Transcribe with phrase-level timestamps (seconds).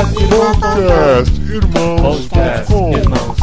[0.00, 2.00] Podcast Irmãos.
[2.00, 3.36] Podcast Irmãos.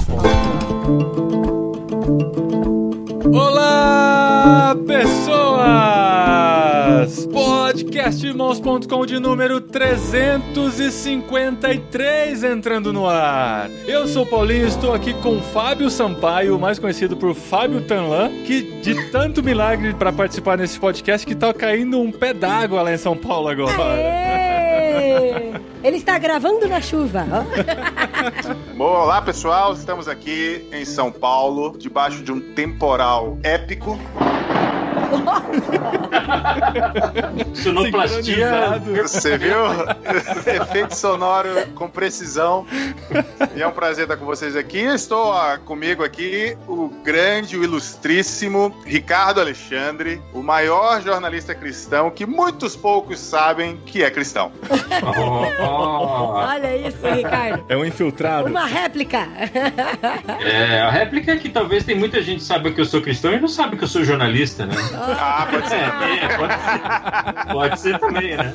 [3.31, 5.67] Olá, pessoas!
[7.27, 13.69] Podcastirmãos.com de número 353 entrando no ar.
[13.87, 18.31] Eu sou o Paulinho e estou aqui com Fábio Sampaio, mais conhecido por Fábio Tanlan,
[18.47, 22.91] que de tanto milagre para participar nesse podcast que tá caindo um pé d'água lá
[22.91, 23.77] em São Paulo agora.
[23.79, 25.46] Aê!
[25.83, 27.25] Ele está gravando na chuva.
[28.75, 33.97] Bom, olá pessoal, estamos aqui em São Paulo, debaixo de um temporal épico.
[37.53, 38.81] Sonoplastia.
[39.01, 39.57] Você viu?
[40.61, 42.65] Efeito sonoro com precisão.
[43.55, 44.79] E é um prazer estar com vocês aqui.
[44.79, 52.25] Estou ah, comigo aqui o grande, o ilustríssimo Ricardo Alexandre, o maior jornalista cristão que
[52.25, 54.51] muitos poucos sabem que é cristão.
[55.59, 57.65] Oh, Olha isso, Ricardo.
[57.67, 58.49] É um infiltrado.
[58.49, 59.27] Uma réplica.
[60.43, 63.33] é, a réplica é que talvez tem muita gente que saiba que eu sou cristão
[63.33, 64.75] e não sabe que eu sou jornalista, né?
[64.99, 67.53] Ah, pode ser, É, é, pode ser.
[67.53, 68.53] Pode ser também, né?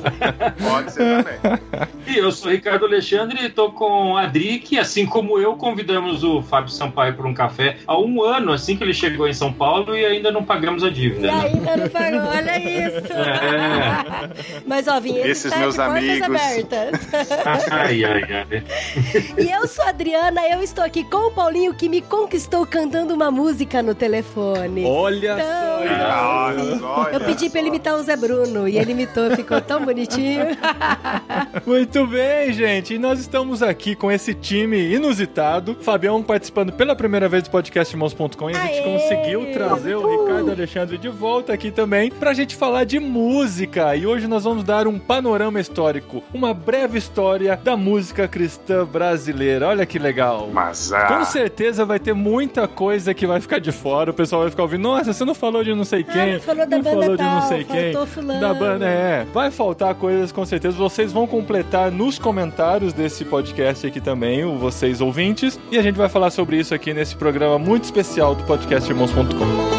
[0.69, 1.59] pode ser também.
[2.07, 6.23] E eu sou Ricardo Alexandre e tô com a Adri, que assim como eu, convidamos
[6.23, 9.51] o Fábio Sampaio para um café há um ano, assim que ele chegou em São
[9.53, 11.27] Paulo, e ainda não pagamos a E dívida.
[11.31, 11.41] né?
[11.53, 12.19] ainda não pagou.
[12.19, 13.13] Olha isso.
[13.13, 14.61] É.
[14.65, 16.27] Mas, ó, Vinheta Esses está meus de portas amigos.
[16.27, 17.07] abertas.
[17.71, 18.63] Ai, ai, ai.
[19.37, 23.13] E eu sou a Adriana, eu estou aqui com o Paulinho, que me conquistou cantando
[23.13, 24.85] uma música no telefone.
[24.85, 25.83] Olha Então, só.
[26.33, 30.45] Olha eu pedi pra ele imitar o Zé Bruno e ele imitou, ficou tão bonitinho.
[31.65, 32.95] Muito bem, gente.
[32.95, 35.77] E nós estamos aqui com esse time inusitado.
[35.81, 38.83] Fabião participando pela primeira vez do podcast Irmãos.com e a gente Aê!
[38.83, 40.13] conseguiu trazer o!
[40.13, 43.95] Ricardo Alexandre de volta aqui também pra gente falar de música.
[43.95, 49.67] E hoje nós vamos dar um panorama histórico, uma breve história da música cristã brasileira.
[49.67, 50.49] Olha que legal.
[50.51, 54.11] Mas Com ah, certeza vai ter muita coisa que vai ficar de fora.
[54.11, 54.83] O pessoal vai ficar ouvindo.
[54.83, 56.13] Nossa, você não falou de não sei quem.
[56.31, 58.05] Não falou da banda falou de não tal, sei quem.
[58.07, 58.39] fulano.
[58.39, 59.25] Da banda, é.
[59.33, 60.77] Vai faltar coisas com certeza.
[60.77, 65.59] Vocês vão completar nos comentários desse podcast aqui também, vocês ouvintes.
[65.71, 69.72] E a gente vai falar sobre isso aqui nesse programa muito especial do podcast Irmãos.com.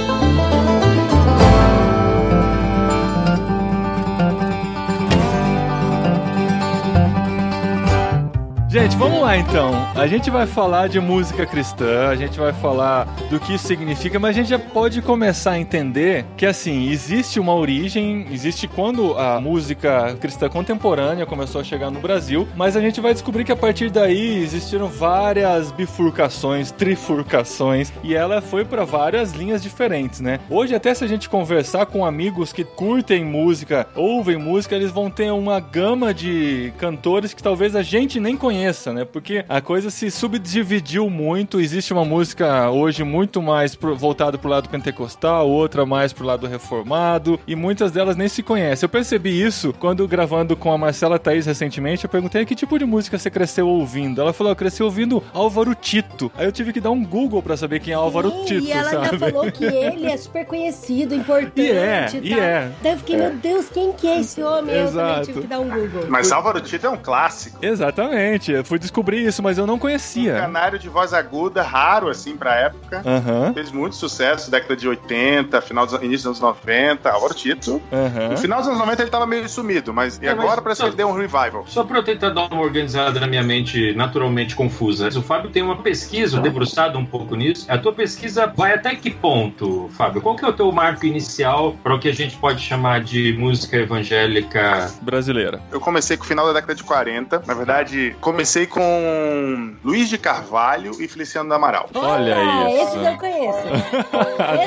[8.74, 9.72] Gente, vamos lá então.
[9.94, 14.18] A gente vai falar de música cristã, a gente vai falar do que isso significa,
[14.18, 19.16] mas a gente já pode começar a entender que assim, existe uma origem, existe quando
[19.16, 23.52] a música cristã contemporânea começou a chegar no Brasil, mas a gente vai descobrir que
[23.52, 30.40] a partir daí existiram várias bifurcações, trifurcações, e ela foi para várias linhas diferentes, né?
[30.50, 35.08] Hoje até se a gente conversar com amigos que curtem música, ouvem música, eles vão
[35.08, 39.04] ter uma gama de cantores que talvez a gente nem conheça, né?
[39.04, 41.60] Porque a coisa se subdividiu muito.
[41.60, 46.46] Existe uma música hoje muito mais pro, voltada pro lado pentecostal, outra mais pro lado
[46.46, 48.84] reformado, e muitas delas nem se conhecem.
[48.86, 52.84] Eu percebi isso quando gravando com a Marcela Thaís recentemente, eu perguntei que tipo de
[52.84, 54.20] música você cresceu ouvindo.
[54.20, 56.30] Ela falou, eu cresci ouvindo Álvaro Tito.
[56.36, 58.72] Aí eu tive que dar um Google pra saber quem é Álvaro Sim, Tito, e
[58.72, 59.04] ela sabe?
[59.06, 62.40] ainda falou que ele é super conhecido, importante E é, e e tal.
[62.40, 62.70] é.
[62.82, 64.74] Daí eu fiquei, meu Deus, quem que é esse homem?
[64.74, 65.26] Eu também Exato.
[65.26, 66.04] tive que dar um Google.
[66.08, 67.58] mas Álvaro Tito é um clássico.
[67.64, 70.34] Exatamente, eu fui descobrir isso, mas eu não Um conhecia.
[70.34, 73.02] canário de voz aguda, raro assim pra época.
[73.04, 77.80] Aham, Fez muito sucesso, década de 80, final dos início dos anos 90, Álvaro Tito.
[77.92, 78.28] aham.
[78.30, 80.78] No final dos anos 90 ele tava meio sumido, mas e É, agora mas parece
[80.80, 81.64] só- que ele deu um revival.
[81.66, 85.08] Só pra eu tentar dar uma organizada na minha mente naturalmente confusa.
[85.08, 87.66] O Fábio tem uma pesquisa, debruçado um pouco nisso.
[87.68, 90.20] A tua pesquisa vai até que ponto, Fábio?
[90.22, 93.32] Qual que é o teu marco inicial para o que a gente pode chamar de
[93.38, 94.90] música evangélica?
[95.02, 95.60] Brasileira.
[95.70, 97.42] Eu comecei com o final da década de 40.
[97.46, 101.88] Na verdade, comecei com Luiz de Carvalho e Feliciano do Amaral.
[101.94, 102.82] Olha Ah, isso.
[102.98, 103.58] Esse eu conheço.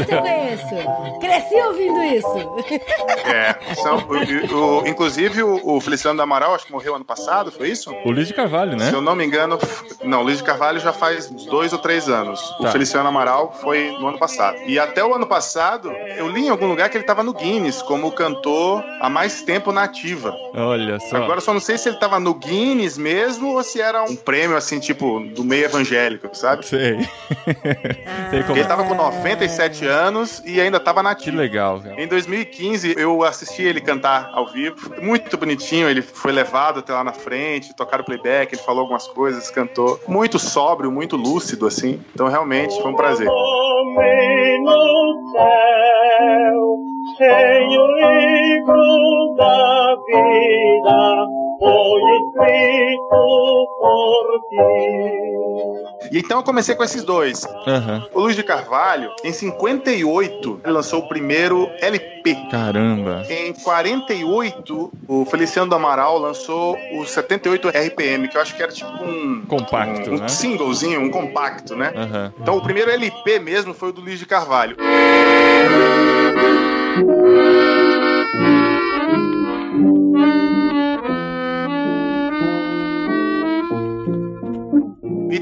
[0.02, 1.20] Esse eu conheço.
[1.20, 2.56] Cresci ouvindo isso.
[3.26, 7.52] É, são, o- o- inclusive o, o Feliciano do Amaral, acho que morreu ano passado,
[7.52, 7.92] foi isso?
[8.06, 8.90] O Luiz de Carvalho, né?
[8.90, 9.58] Se eu não me engano,
[10.04, 12.40] não, o Luiz de Carvalho já faz dois ou três anos.
[12.62, 12.68] Tá.
[12.68, 14.58] O Feliciano Amaral foi no ano passado.
[14.66, 17.82] E até o ano passado, eu li em algum lugar que ele estava no Guinness
[17.82, 20.36] como cantor há mais tempo na ativa.
[20.56, 21.18] Olha só.
[21.18, 24.16] Agora eu só não sei se ele estava no Guinness mesmo ou se era um
[24.16, 26.66] prêmio assim, tipo, do meio evangélico, sabe?
[26.66, 26.98] Sei.
[28.30, 32.02] Sei como- Ele tava com 97 anos e ainda tava na Que legal, cara.
[32.02, 34.78] Em 2015, eu assisti ele cantar ao vivo.
[35.02, 39.50] Muito bonitinho, ele foi levado até lá na frente, tocaram playback, ele falou algumas coisas,
[39.52, 40.00] cantou.
[40.08, 42.00] Muito sóbrio, muito lúcido, assim.
[42.14, 43.28] Então, realmente, foi um prazer.
[43.28, 46.78] Homem no céu,
[47.98, 51.28] livro da vida,
[51.60, 55.38] foi escrito por ti.
[56.12, 57.46] E então eu comecei com esses dois.
[57.66, 58.06] Aham.
[58.14, 62.36] O Luiz de Carvalho, em 58, ele lançou o primeiro LP.
[62.50, 63.24] Caramba.
[63.30, 68.72] Em 48, o Feliciano do Amaral lançou o 78 RPM, que eu acho que era
[68.72, 69.44] tipo um.
[69.48, 70.28] Compacto, um, um né?
[70.28, 71.92] singlezinho, um compacto, né?
[71.96, 72.34] Aham.
[72.40, 74.78] Então o primeiro LP mesmo foi o do Luiz de Carvalho.
[77.00, 77.87] E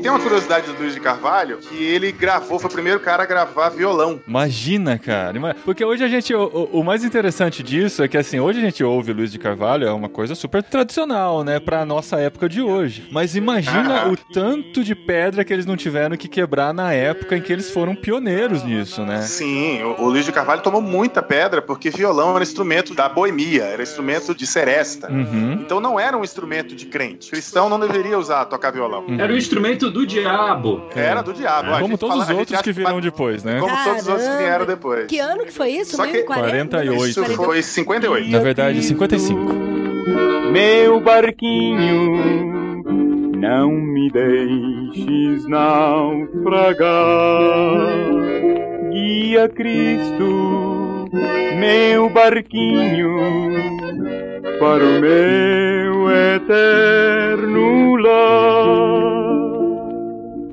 [0.06, 3.26] tem uma curiosidade do Luiz de Carvalho que ele gravou, foi o primeiro cara a
[3.26, 4.20] gravar violão.
[4.28, 5.56] Imagina, cara.
[5.66, 6.32] Porque hoje a gente.
[6.34, 9.88] O, o- mais interessante disso é que, assim, hoje a gente ouve Luiz de Carvalho,
[9.88, 11.60] é uma coisa super tradicional, né?
[11.60, 13.08] Pra nossa época de hoje.
[13.12, 14.08] Mas imagina Ah.
[14.12, 17.72] o tanto de pedra que eles não tiveram que quebrar na época em que eles
[17.72, 19.24] foram pioneiros nisso, né?
[19.24, 23.64] Sim, o, o Luiz de Carvalho tomou muita pedra porque violão era instrumento da boemia,
[23.64, 25.12] era instrumento de seresta.
[25.12, 25.54] Uhum.
[25.54, 27.32] Então não era um instrumento de crente.
[27.32, 29.06] Cristão não deveria usar tocar violão.
[29.18, 30.82] Era o instrumento do diabo.
[30.94, 31.70] Era do diabo.
[31.70, 33.60] A Como gente todos fala- os outros que virão depois, né?
[33.62, 34.66] Como todos os outros que vieram Caramba.
[34.66, 35.06] depois.
[35.08, 35.96] Que ano que foi isso?
[35.96, 36.78] Só que- 1040?
[36.78, 37.10] 48.
[37.10, 38.30] Isso foi 58.
[38.30, 39.54] Na verdade, 55.
[40.52, 42.84] Meu barquinho,
[43.38, 46.86] não me deixes naufragar.
[48.92, 51.10] Guia Cristo,
[51.60, 53.18] meu barquinho,
[54.60, 59.45] para o meu eterno lar.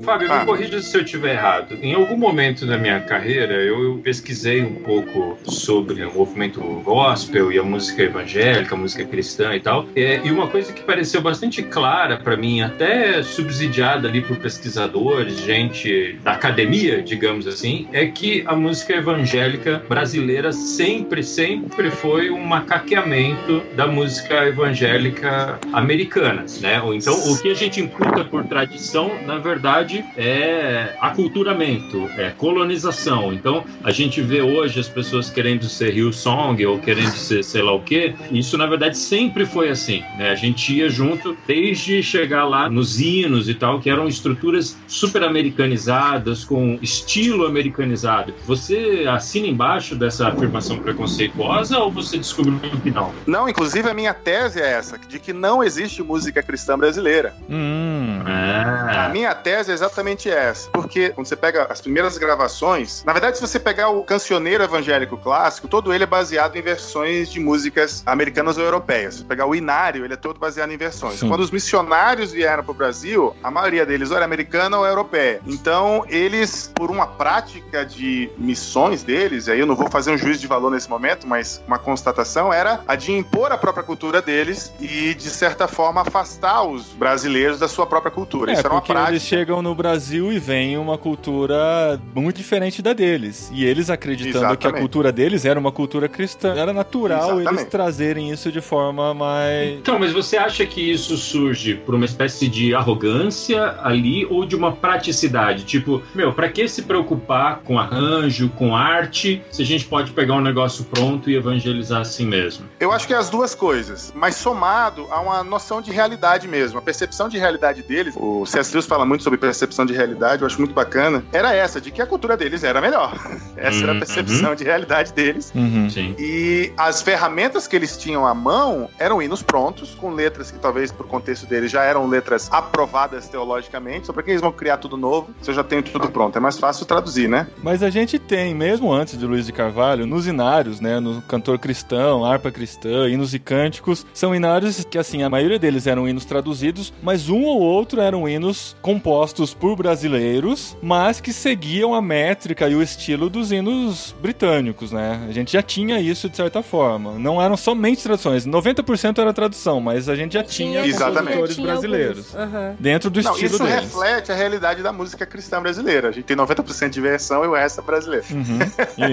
[0.02, 0.40] Fábio, Ah.
[0.40, 1.78] me corrija se eu estiver errado.
[1.80, 7.58] Em algum momento da minha carreira, eu, pesquisei um pouco sobre o movimento gospel e
[7.58, 9.86] a música evangélica, a música cristã e tal.
[9.94, 15.38] É, e uma coisa que pareceu bastante clara para mim, até subsidiada ali por pesquisadores,
[15.38, 22.44] gente da academia, digamos assim, é que a música evangélica brasileira sempre, sempre foi um
[22.44, 26.80] macaqueamento da música evangélica americana, né?
[26.82, 33.32] Ou então, o que a gente imputa por tradição, na verdade, é aculturamento, é colonização.
[33.32, 37.72] Então, a gente vê hoje as pessoas querendo ser Hillsong ou querendo ser sei lá
[37.72, 38.14] o quê.
[38.30, 40.30] Isso, na verdade, sempre foi assim, né?
[40.30, 45.22] A gente ia junto desde chegar lá nos hinos e tal, que eram estruturas super
[45.22, 48.34] americanizadas, com estilo americanizado.
[48.46, 53.12] Você assina embaixo dessa afirmação preconceituosa ou você descobriu que não?
[53.26, 57.34] Não, inclusive a minha tese é essa, de que não existe música cristã brasileira.
[57.48, 58.20] Hum.
[58.24, 60.70] A Ah, minha tese é exatamente essa.
[60.70, 65.16] Porque quando você pega as primeiras gravações, na verdade, se você pegar o cancioneiro evangélico
[65.16, 69.14] clássico, todo ele é baseado em versões de músicas americanas ou europeias.
[69.14, 71.18] Se você pegar o Inário, ele é todo baseado em versões.
[71.18, 71.28] Sim.
[71.28, 75.40] Quando os missionários vieram para o Brasil, a maioria deles ou era americana ou europeia.
[75.46, 80.18] Então, eles, por uma prática de missões deles, e aí eu não vou fazer um
[80.18, 84.22] juízo de valor nesse momento, mas uma constatação era a de impor a própria cultura
[84.22, 88.52] deles e, de certa forma, afastar os brasileiros da sua própria cultura.
[88.52, 89.10] É, Isso era uma prática.
[89.10, 93.50] eles chegam no Brasil e vem uma cultura muito diferente da deles.
[93.54, 94.80] E eles acreditando que a Exatamente.
[94.80, 96.54] cultura deles era uma cultura cristã.
[96.54, 97.70] Era natural eles Exatamente.
[97.70, 99.78] trazerem isso de forma mais.
[99.78, 104.54] Então, mas você acha que isso surge por uma espécie de arrogância ali ou de
[104.56, 105.64] uma praticidade?
[105.64, 110.34] Tipo, meu, pra que se preocupar com arranjo, com arte, se a gente pode pegar
[110.34, 112.66] um negócio pronto e evangelizar assim mesmo?
[112.80, 116.78] Eu acho que é as duas coisas, mas somado a uma noção de realidade mesmo.
[116.78, 118.72] A percepção de realidade deles, o C.S.
[118.72, 122.00] Lewis fala muito sobre percepção de realidade, eu acho muito bacana, era essa, de que
[122.02, 123.12] a cultura deles era melhor.
[123.56, 125.52] Essa era a Uhum, percepção de realidade deles.
[125.54, 125.88] Uhum.
[125.88, 126.14] Sim.
[126.18, 130.90] E as ferramentas que eles tinham à mão eram hinos prontos, com letras que talvez
[130.90, 134.06] por contexto deles já eram letras aprovadas teologicamente.
[134.06, 136.36] Só para que eles vão criar tudo novo se eu já tenho tudo pronto?
[136.36, 137.46] É mais fácil traduzir, né?
[137.62, 141.58] Mas a gente tem, mesmo antes de Luiz de Carvalho, nos inários, né, no cantor
[141.58, 146.24] cristão, harpa cristã, hinos e cânticos, são inários que, assim, a maioria deles eram hinos
[146.24, 152.68] traduzidos, mas um ou outro eram hinos compostos por brasileiros, mas que seguiam a métrica
[152.68, 155.24] e o estilo dos hinos britânicos, né?
[155.28, 157.18] A gente já tinha isso de certa forma.
[157.18, 161.16] Não eram somente traduções, 90% era tradução, mas a gente já tinha Exatamente.
[161.34, 162.34] compositores Tinha brasileiros.
[162.34, 162.76] Aham.
[162.78, 163.80] Dentro do Não, estilo isso deles.
[163.84, 166.08] reflete a realidade da música cristã brasileira.
[166.08, 168.24] A gente tem 90% de versão e o resto é brasileiro.
[168.30, 168.58] Uhum,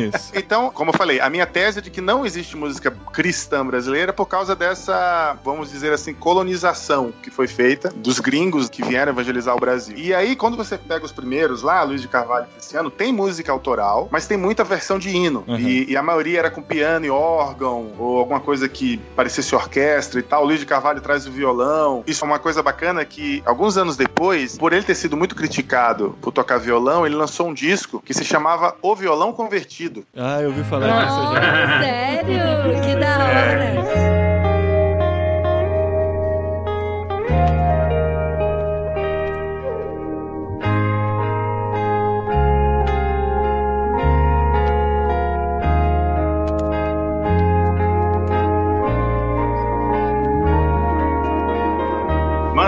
[0.10, 0.32] isso.
[0.50, 4.12] Então, como eu falei, a minha tese é de que não existe música cristã brasileira
[4.14, 9.56] por causa dessa, vamos dizer assim, colonização que foi feita dos gringos que vieram evangelizar
[9.56, 9.96] o Brasil.
[9.98, 13.52] E aí, quando você pega os primeiros lá, Luiz de Carvalho e Cristiano, tem música
[13.52, 15.44] autoral, mas tem muita versão de hino.
[15.48, 15.58] Uhum.
[15.58, 20.20] E, e a maioria era com piano e órgão, ou alguma coisa que parecesse orquestra
[20.20, 20.44] e tal.
[20.44, 22.04] O Luiz de Carvalho traz o violão.
[22.06, 26.18] Isso é uma coisa bacana que, alguns anos depois, por ele ter sido muito criticado
[26.22, 30.06] por tocar violão, ele lançou um disco que se chamava O Violão Convertido.
[30.16, 31.80] Ah, eu ouvi falar disso já.
[31.82, 32.82] Sério?
[32.82, 34.29] Que da hora.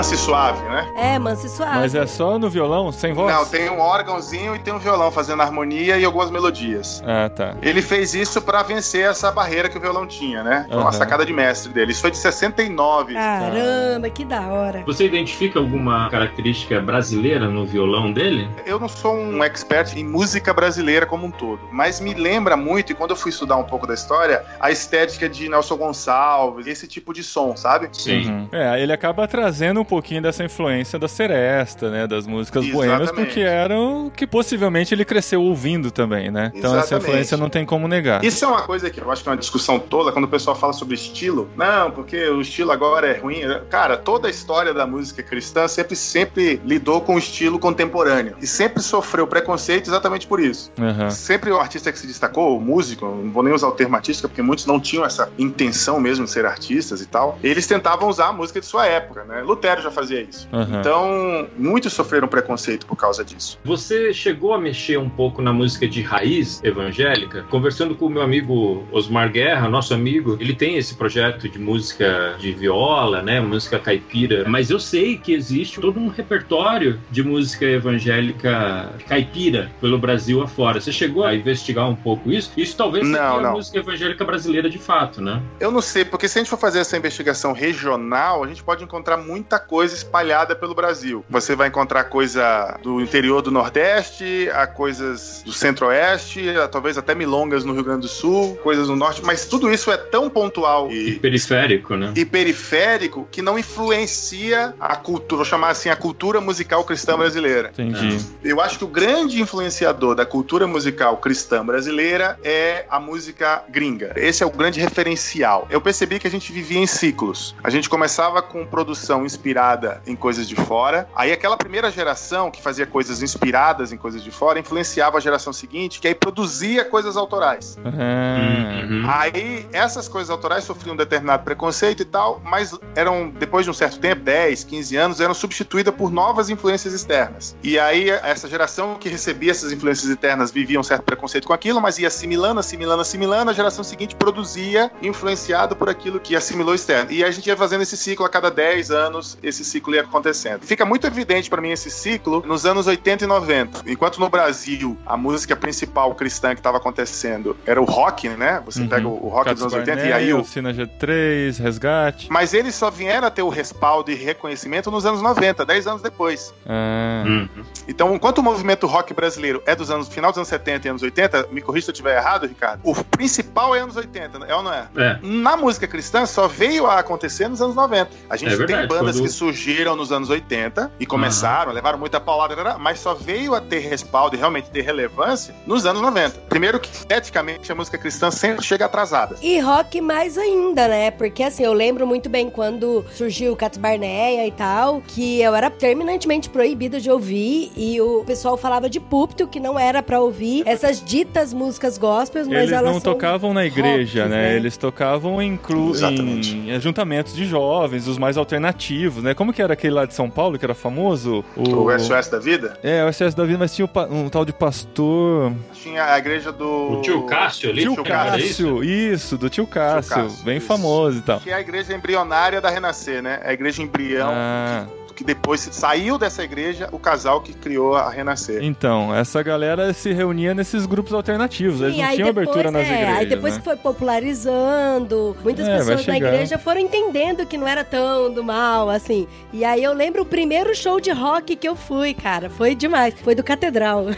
[0.01, 0.91] Manso e suave, né?
[0.97, 1.75] É, manso e suave.
[1.75, 3.31] Mas é só no violão, sem voz?
[3.31, 7.03] Não, tem um órgãozinho e tem um violão fazendo harmonia e algumas melodias.
[7.05, 7.53] Ah, tá.
[7.61, 10.65] Ele fez isso pra vencer essa barreira que o violão tinha, né?
[10.67, 11.91] Foi uma sacada de mestre dele.
[11.91, 13.13] Isso foi de 69.
[13.13, 14.83] Caramba, que da hora.
[14.87, 18.49] Você identifica alguma característica brasileira no violão dele?
[18.65, 22.91] Eu não sou um expert em música brasileira como um todo, mas me lembra muito,
[22.91, 26.87] e quando eu fui estudar um pouco da história, a estética de Nelson Gonçalves, esse
[26.87, 27.87] tipo de som, sabe?
[28.07, 28.47] Uhum.
[28.51, 32.07] É, ele acaba trazendo um pouquinho dessa influência da seresta, né?
[32.07, 33.25] Das músicas boêmias, Exatamente.
[33.27, 36.49] porque eram que possivelmente ele cresceu ouvindo também, né?
[36.55, 37.09] Então essa Exatamente.
[37.09, 38.23] influência não tem como negar.
[38.23, 40.55] Isso é uma coisa que eu acho que é uma discussão toda quando o pessoal
[40.55, 41.49] fala sobre estilo.
[41.57, 43.41] Não, porque o estilo agora é ruim.
[43.69, 48.47] Cara, toda a história da música cristã sempre, sempre lidou com o estilo contemporâneo e
[48.47, 50.71] sempre sofreu preconceito exatamente por isso.
[50.79, 51.09] Aham.
[51.09, 54.29] Sempre o artista que se destacou, o músico, não vou nem usar o termo artista,
[54.29, 58.27] porque muitos não tinham essa intenção mesmo de ser artistas e tal, eles tentavam usar
[58.27, 59.41] a música de sua época, né?
[59.41, 60.47] Lutero já fazia isso.
[60.51, 60.79] Aham.
[60.79, 63.59] Então, muitos sofreram preconceito por causa disso.
[63.63, 67.43] Você chegou a mexer um pouco na música de raiz evangélica?
[67.49, 72.35] Conversando com o meu amigo Osmar Guerra, nosso amigo, ele tem esse projeto de música
[72.39, 77.65] de viola, né, música caipira, mas eu sei que existe todo um repertório de música
[77.65, 80.79] evangélica caipira pelo Brasil afora.
[80.79, 82.51] Você chegou a investigar um pouco isso?
[82.57, 83.51] Isso talvez seja Não, a não.
[83.53, 85.41] música evangélica brasileira de fato, né?
[85.59, 88.83] Eu não sei, porque se a gente for fazer essa investigação regional, a gente pode
[88.83, 91.23] encontrar muita coisa espalhada pelo Brasil.
[91.29, 97.63] Você vai encontrar coisa do interior do Nordeste, a coisas do Centro-Oeste, talvez até milongas
[97.63, 101.11] no Rio Grande do Sul, coisas no Norte, mas tudo isso é tão pontual E
[101.11, 102.11] e, periférico, né?
[102.17, 107.69] e periférico que não influencia a cultura, vou chamar assim, a cultura musical cristã brasileira.
[107.69, 108.19] Entendi.
[108.43, 114.11] Eu acho que o grande influenciador da cultura musical cristã brasileira é a música gringa.
[114.17, 115.65] Esse é o grande referencial.
[115.69, 117.55] Eu percebi que a gente vivia em ciclos.
[117.63, 119.60] A gente começava com produção inspirada
[120.05, 121.07] em coisas de fora.
[121.15, 125.53] Aí aquela primeira geração que fazia coisas inspiradas em coisas de fora influenciava a geração
[125.53, 127.77] seguinte, que aí produzia coisas autorais.
[127.83, 129.09] Ah, Uhum.
[129.09, 133.73] Aí essas coisas autorais sofriam um determinado preconceito e tal, mas eram, depois de um
[133.73, 137.55] certo tempo, 10, 15 anos, eram substituídas por novas influências externas.
[137.63, 141.79] E aí essa geração que recebia essas influências externas vivia um certo preconceito com aquilo,
[141.81, 147.11] mas ia assimilando, assimilando, assimilando, a geração seguinte produzia influenciado por aquilo que assimilou externo.
[147.11, 150.61] E a gente ia fazendo esse ciclo a cada 10 anos, esse ciclo ia acontecendo.
[150.63, 153.83] Fica muito evidente para mim esse ciclo nos anos 80 e 90.
[153.87, 158.61] Enquanto no Brasil a música principal cristã que estava acontecendo era o rock, né?
[158.65, 158.87] Você Uhum.
[158.87, 162.27] pega o rock dos anos 80 e aí o Oficina G3, Resgate.
[162.31, 166.01] mas eles só vieram a ter o respaldo e reconhecimento nos anos 90, 10 anos
[166.01, 166.53] depois.
[166.65, 167.47] Ah, Uhum.
[167.87, 171.01] Então, enquanto o movimento rock brasileiro é dos anos final dos anos 70 e anos
[171.03, 172.81] 80, me corrija se eu estiver errado, Ricardo.
[172.83, 174.87] O principal é anos 80, é ou não é?
[174.97, 175.19] É.
[175.21, 178.09] Na música cristã só veio a acontecer nos anos 90.
[178.29, 181.97] A gente É verdade, tem bandas quando- que surgiram nos anos 80 e começaram, levaram
[181.97, 186.41] muita paulada, mas só veio a ter respaldo e realmente ter relevância nos anos 90.
[186.49, 189.37] Primeiro que, esteticamente, a música cristã sempre chega atrasada.
[189.41, 191.11] E rock mais ainda, né?
[191.11, 195.55] Porque assim, eu lembro muito bem quando surgiu o Cats Barneia e tal, que eu
[195.55, 200.19] era terminantemente proibida de ouvir e o pessoal falava de púlpito que não era pra
[200.19, 204.55] ouvir essas ditas músicas gospels, mas Eles elas não são tocavam na igreja, rock, né?
[204.55, 205.93] Eles tocavam em, clu...
[205.95, 209.33] Em ajuntamentos de jovens, os mais alternativos, né?
[209.33, 211.43] Como que era aquele lá de São Paulo que era famoso?
[211.55, 214.43] O SOS da vida É, o SS da vida, mas tinha o pa- um tal
[214.45, 215.53] de pastor.
[215.73, 216.99] tinha a igreja do.
[216.99, 218.03] O tio Cássio ali, Tio Tio?
[218.03, 220.67] Cássio, isso, do tio Cássio, Cássio, bem isso.
[220.67, 221.39] famoso e tal.
[221.39, 223.39] Que é a igreja embrionária da Renascer, né?
[223.43, 227.95] É a igreja embrião Ah, que, que depois saiu dessa igreja o casal que criou
[227.95, 228.63] a Renascer.
[228.63, 232.71] então, essa galera se reunia nesses grupos alternativos, eles Sim, não aí tinham depois, abertura
[232.71, 233.17] nas é, igrejas.
[233.17, 233.59] Aí depois né?
[233.59, 238.43] que foi popularizando, muitas É, pessoas da igreja foram entendendo que não era tão do
[238.43, 239.27] mal, assim.
[239.53, 242.49] E aí eu lembro o primeiro show de rock que eu fui, cara.
[242.49, 243.13] Foi demais.
[243.23, 244.05] Foi do Catedral.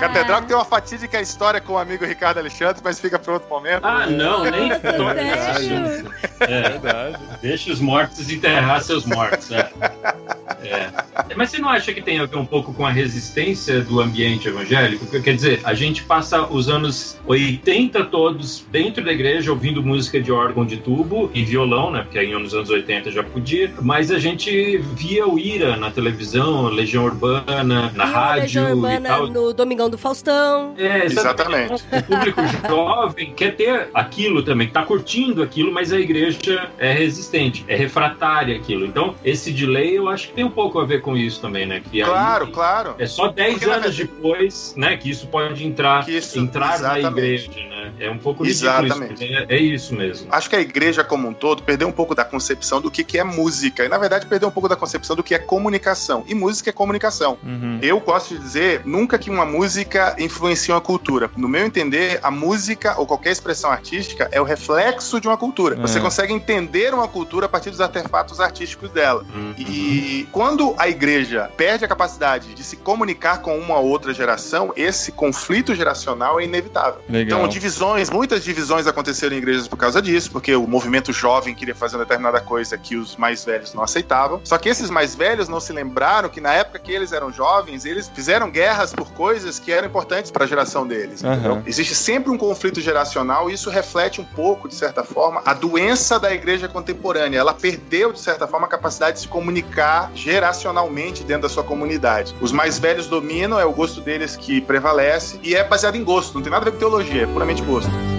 [0.00, 3.48] Catedral que tem uma fatídica história com o amigo Ricardo Alexandre, mas fica para outro
[3.48, 3.84] momento.
[3.84, 5.10] Ah, não, nem sério?
[5.20, 6.12] esse assunto.
[6.40, 7.18] É, Verdade.
[7.40, 9.50] deixa os mortos enterrar seus mortos.
[9.50, 9.70] É.
[10.64, 10.90] É.
[11.36, 14.48] Mas você não acha que tem a ver um pouco com a resistência do ambiente
[14.48, 15.06] evangélico?
[15.06, 20.20] Porque, Quer dizer, a gente passa os anos 80 todos dentro da igreja ouvindo música
[20.20, 22.02] de órgão de tubo e violão, né?
[22.02, 23.72] Porque aí nos anos 80 já podia.
[23.80, 28.72] Mas a gente via o Ira na televisão, Legião Urbana, na E rádio Legião e
[28.72, 29.26] Urbana tal.
[29.28, 30.74] no Domingão do Faustão.
[30.76, 31.84] É, Exatamente.
[31.92, 37.64] O público jovem quer ter aquilo também, tá curtindo aquilo, mas a igreja é resistente,
[37.68, 38.84] é refratária aquilo.
[38.84, 41.80] Então, esse delay eu acho que tem um pouco a ver com isso também, né?
[41.80, 42.94] Que aí Claro, claro.
[42.98, 46.68] É só 10 Porque, na anos depois, né, que isso pode entrar, Que isso- entrar
[46.80, 47.08] na exatamente.
[47.18, 47.68] igreja, né?
[47.68, 47.92] né?
[48.00, 49.24] É um pouco Exatamente.
[49.24, 49.34] isso.
[49.34, 50.28] É, é isso mesmo.
[50.30, 53.18] Acho que a igreja como um todo perdeu um pouco da concepção do que, que
[53.18, 53.84] é música.
[53.84, 56.24] E, na verdade, perdeu um pouco da concepção do que é comunicação.
[56.26, 57.38] E música é comunicação.
[57.42, 57.78] Uhum.
[57.82, 61.30] Eu gosto de dizer nunca que uma música influencia uma cultura.
[61.36, 65.76] No meu entender, a música ou qualquer expressão artística é o reflexo de uma cultura.
[65.76, 65.80] É.
[65.80, 69.24] Você consegue entender uma cultura a partir dos artefatos artísticos dela.
[69.34, 69.54] Uhum.
[69.58, 75.12] E quando a igreja perde a capacidade de se comunicar com uma outra geração, esse
[75.12, 77.00] conflito geracional é inevitável.
[77.08, 77.38] Legal.
[77.38, 81.74] Então, divisões, muitas divisões aconteceram em igrejas por causa disso, porque o movimento jovem queria
[81.74, 84.40] fazer uma determinada coisa que os mais velhos não aceitavam.
[84.44, 87.84] Só que esses mais velhos não se lembraram que na época que eles eram jovens,
[87.84, 91.24] eles fizeram guerras por coisas que eram importantes para a geração deles.
[91.24, 91.34] Aham.
[91.34, 91.62] entendeu?
[91.66, 96.18] Existe sempre um conflito geracional e isso reflete um pouco, de certa forma, a doença
[96.18, 97.38] da igreja contemporânea.
[97.38, 102.34] Ela perdeu, de certa forma, a capacidade de se comunicar geracionalmente dentro da sua comunidade.
[102.40, 106.34] Os mais velhos dominam, é o gosto deles que prevalece e é baseado em gosto,
[106.34, 108.11] não tem nada a ver com teologia, é puramente gosto.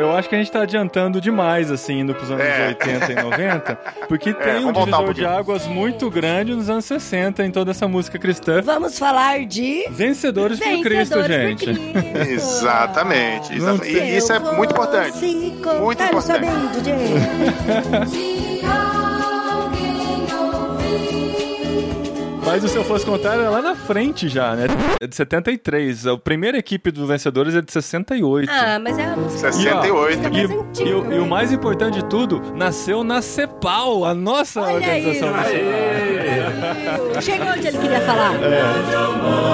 [0.00, 2.68] Eu acho que a gente tá adiantando demais, assim, indo pros anos É.
[2.68, 3.74] 80 e 90,
[4.08, 7.70] porque tem um voltar um divisor de águas muito grande nos anos 60 em toda
[7.70, 8.60] essa música cristã.
[8.62, 9.84] Vamos falar de.
[9.90, 10.88] Vencedores por Cristo,
[11.18, 11.66] Vencedores gente.
[11.66, 12.18] por Cristo.
[12.30, 13.54] Exatamente.
[13.54, 13.88] Exatamente.
[13.98, 15.18] E isso é Eu muito importante.
[15.80, 16.22] Muito importante.
[16.22, 18.30] somente de-
[22.50, 24.66] Mas o Se Eu Fosse Contar é lá na frente já, né?
[25.00, 26.08] É de 73.
[26.08, 28.50] A primeira equipe dos Vencedores é de 68.
[28.50, 29.52] Ah, mas é a música.
[29.52, 30.18] 68.
[30.18, 30.98] Música E, mais e antiga.
[30.98, 35.06] o, e o mais importante de tudo, nasceu na CEPAL, a nossa Olha aí.
[35.06, 37.22] organização nacional.
[37.22, 38.32] Chegou onde ele queria falar.
[38.32, 39.50] O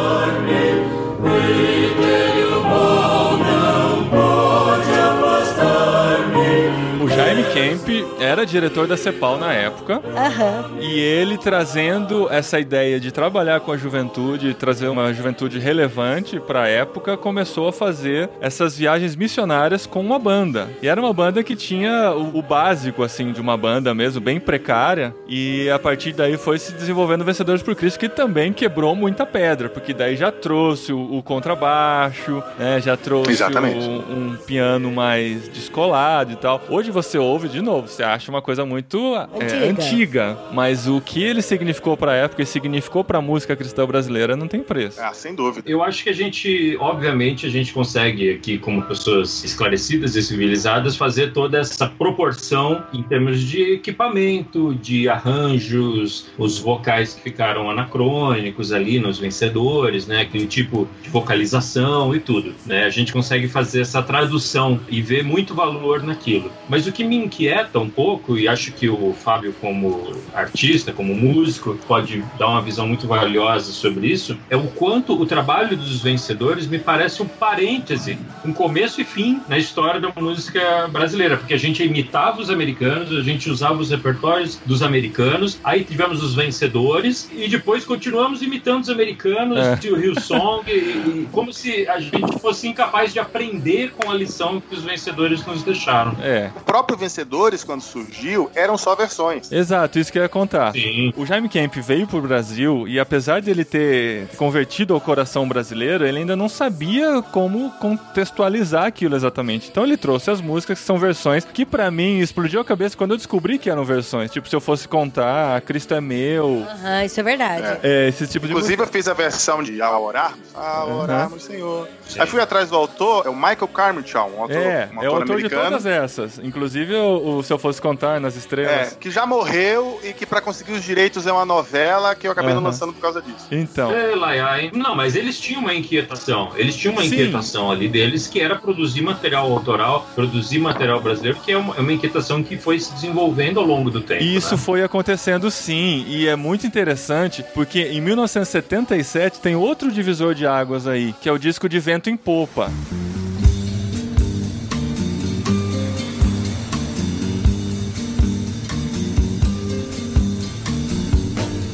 [7.09, 7.89] Jaime Kemp
[8.21, 10.01] era diretor da CEPAL na época.
[10.17, 10.71] Aham.
[10.81, 16.63] E ele trazendo essa ideia de trabalhar com a juventude, trazer uma juventude relevante para
[16.63, 20.69] a época, começou a fazer essas viagens missionárias com uma banda.
[20.83, 24.39] E era uma banda que tinha o, o básico assim de uma banda mesmo, bem
[24.41, 29.25] precária, e a partir daí foi se desenvolvendo Vencedores por Cristo, que também quebrou muita
[29.27, 33.31] pedra, porque daí já trouxe o, o contrabaixo, né, já trouxe
[33.79, 36.61] o- um piano mais descolado e tal.
[36.69, 39.67] Hoje você ouve de novo, você acha uma coisa muito é, Antiga.
[39.69, 44.49] antiga, mas o que ele significou pra época e significou pra música cristã brasileira não
[44.49, 44.99] tem preço.
[45.01, 45.69] Ah, sem dúvida.
[45.71, 50.97] Eu acho que a gente, obviamente, a gente consegue aqui, como pessoas esclarecidas e civilizadas,
[50.97, 58.73] fazer toda essa proporção em termos de equipamento, de arranjos, os vocais que ficaram anacrônicos
[58.73, 60.23] ali nos vencedores, né?
[60.23, 62.85] Aquele tipo de vocalização e tudo, né?
[62.85, 66.51] A gente consegue fazer essa tradução e ver muito valor naquilo.
[66.69, 71.15] Mas o que me inquieta um pouco, e acho que o Fábio, como artista, como
[71.15, 76.01] músico, pode dar uma visão muito valiosa sobre isso, é o quanto o trabalho dos
[76.03, 81.55] vencedores me parece um parêntese, um começo e fim na história da música brasileira, porque
[81.55, 86.35] a gente imitava os americanos, a gente usava os repertórios dos americanos, aí tivemos os
[86.35, 89.77] vencedores e depois continuamos imitando os americanos, É.
[89.77, 94.61] de Hillsong, e, e como se a gente fosse incapaz de aprender com a lição
[94.61, 96.17] que os vencedores nos deixaram.
[96.21, 99.51] É, O próprio Vencedores, quando surgiu, eram só versões.
[99.51, 100.73] exato, isso que eu ia contar.
[100.73, 101.11] Sim.
[101.17, 106.19] O Jaime Kemp veio pro Brasil e apesar dele ter convertido ao coração brasileiro, ele
[106.19, 109.69] ainda não sabia como contextualizar aquilo exatamente.
[109.71, 113.13] Então ele trouxe as músicas que são versões que pra mim explodiu a cabeça quando
[113.13, 114.31] eu descobri que eram versões.
[114.31, 117.79] Tipo, se eu fosse contar, Cristo é meu, Aham, isso é verdade.
[117.83, 118.83] é, esse tipo de Inclusive, música.
[118.97, 120.39] eu fiz a versão de A Orarmos.
[120.55, 121.89] A Orarmos, Senhor.
[122.19, 125.13] Aí fui atrás do autor, é o Michael Carmichael, um autor, É, um é o
[125.15, 125.65] autor autor de americano.
[125.71, 126.39] todas essas.
[126.39, 128.97] Inclusive o, o Se Eu Fosse Contar nas É, Estrelas.
[128.99, 132.51] que já morreu e que pra conseguir os direitos é uma novela que eu acabei
[132.53, 132.69] não Aham.
[132.69, 133.47] lançando por causa disso.
[133.51, 133.91] Então.
[133.91, 134.71] É, Laiai.
[134.75, 136.51] Não, mas eles tinham uma inquietação.
[136.57, 137.09] Eles tinham uma Sim.
[137.09, 141.81] inquietação ali deles que era produzir material autoral, produzir material brasileiro, que é uma, é
[141.81, 144.23] uma inquietação que foi se desenvolvendo ao longo do tempo.
[144.23, 144.61] E isso né?
[144.61, 150.87] foi acontecendo sim, e é muito interessante porque em 1977 tem outro divisor de águas
[150.87, 152.71] aí, que é o disco de Vento em Popa.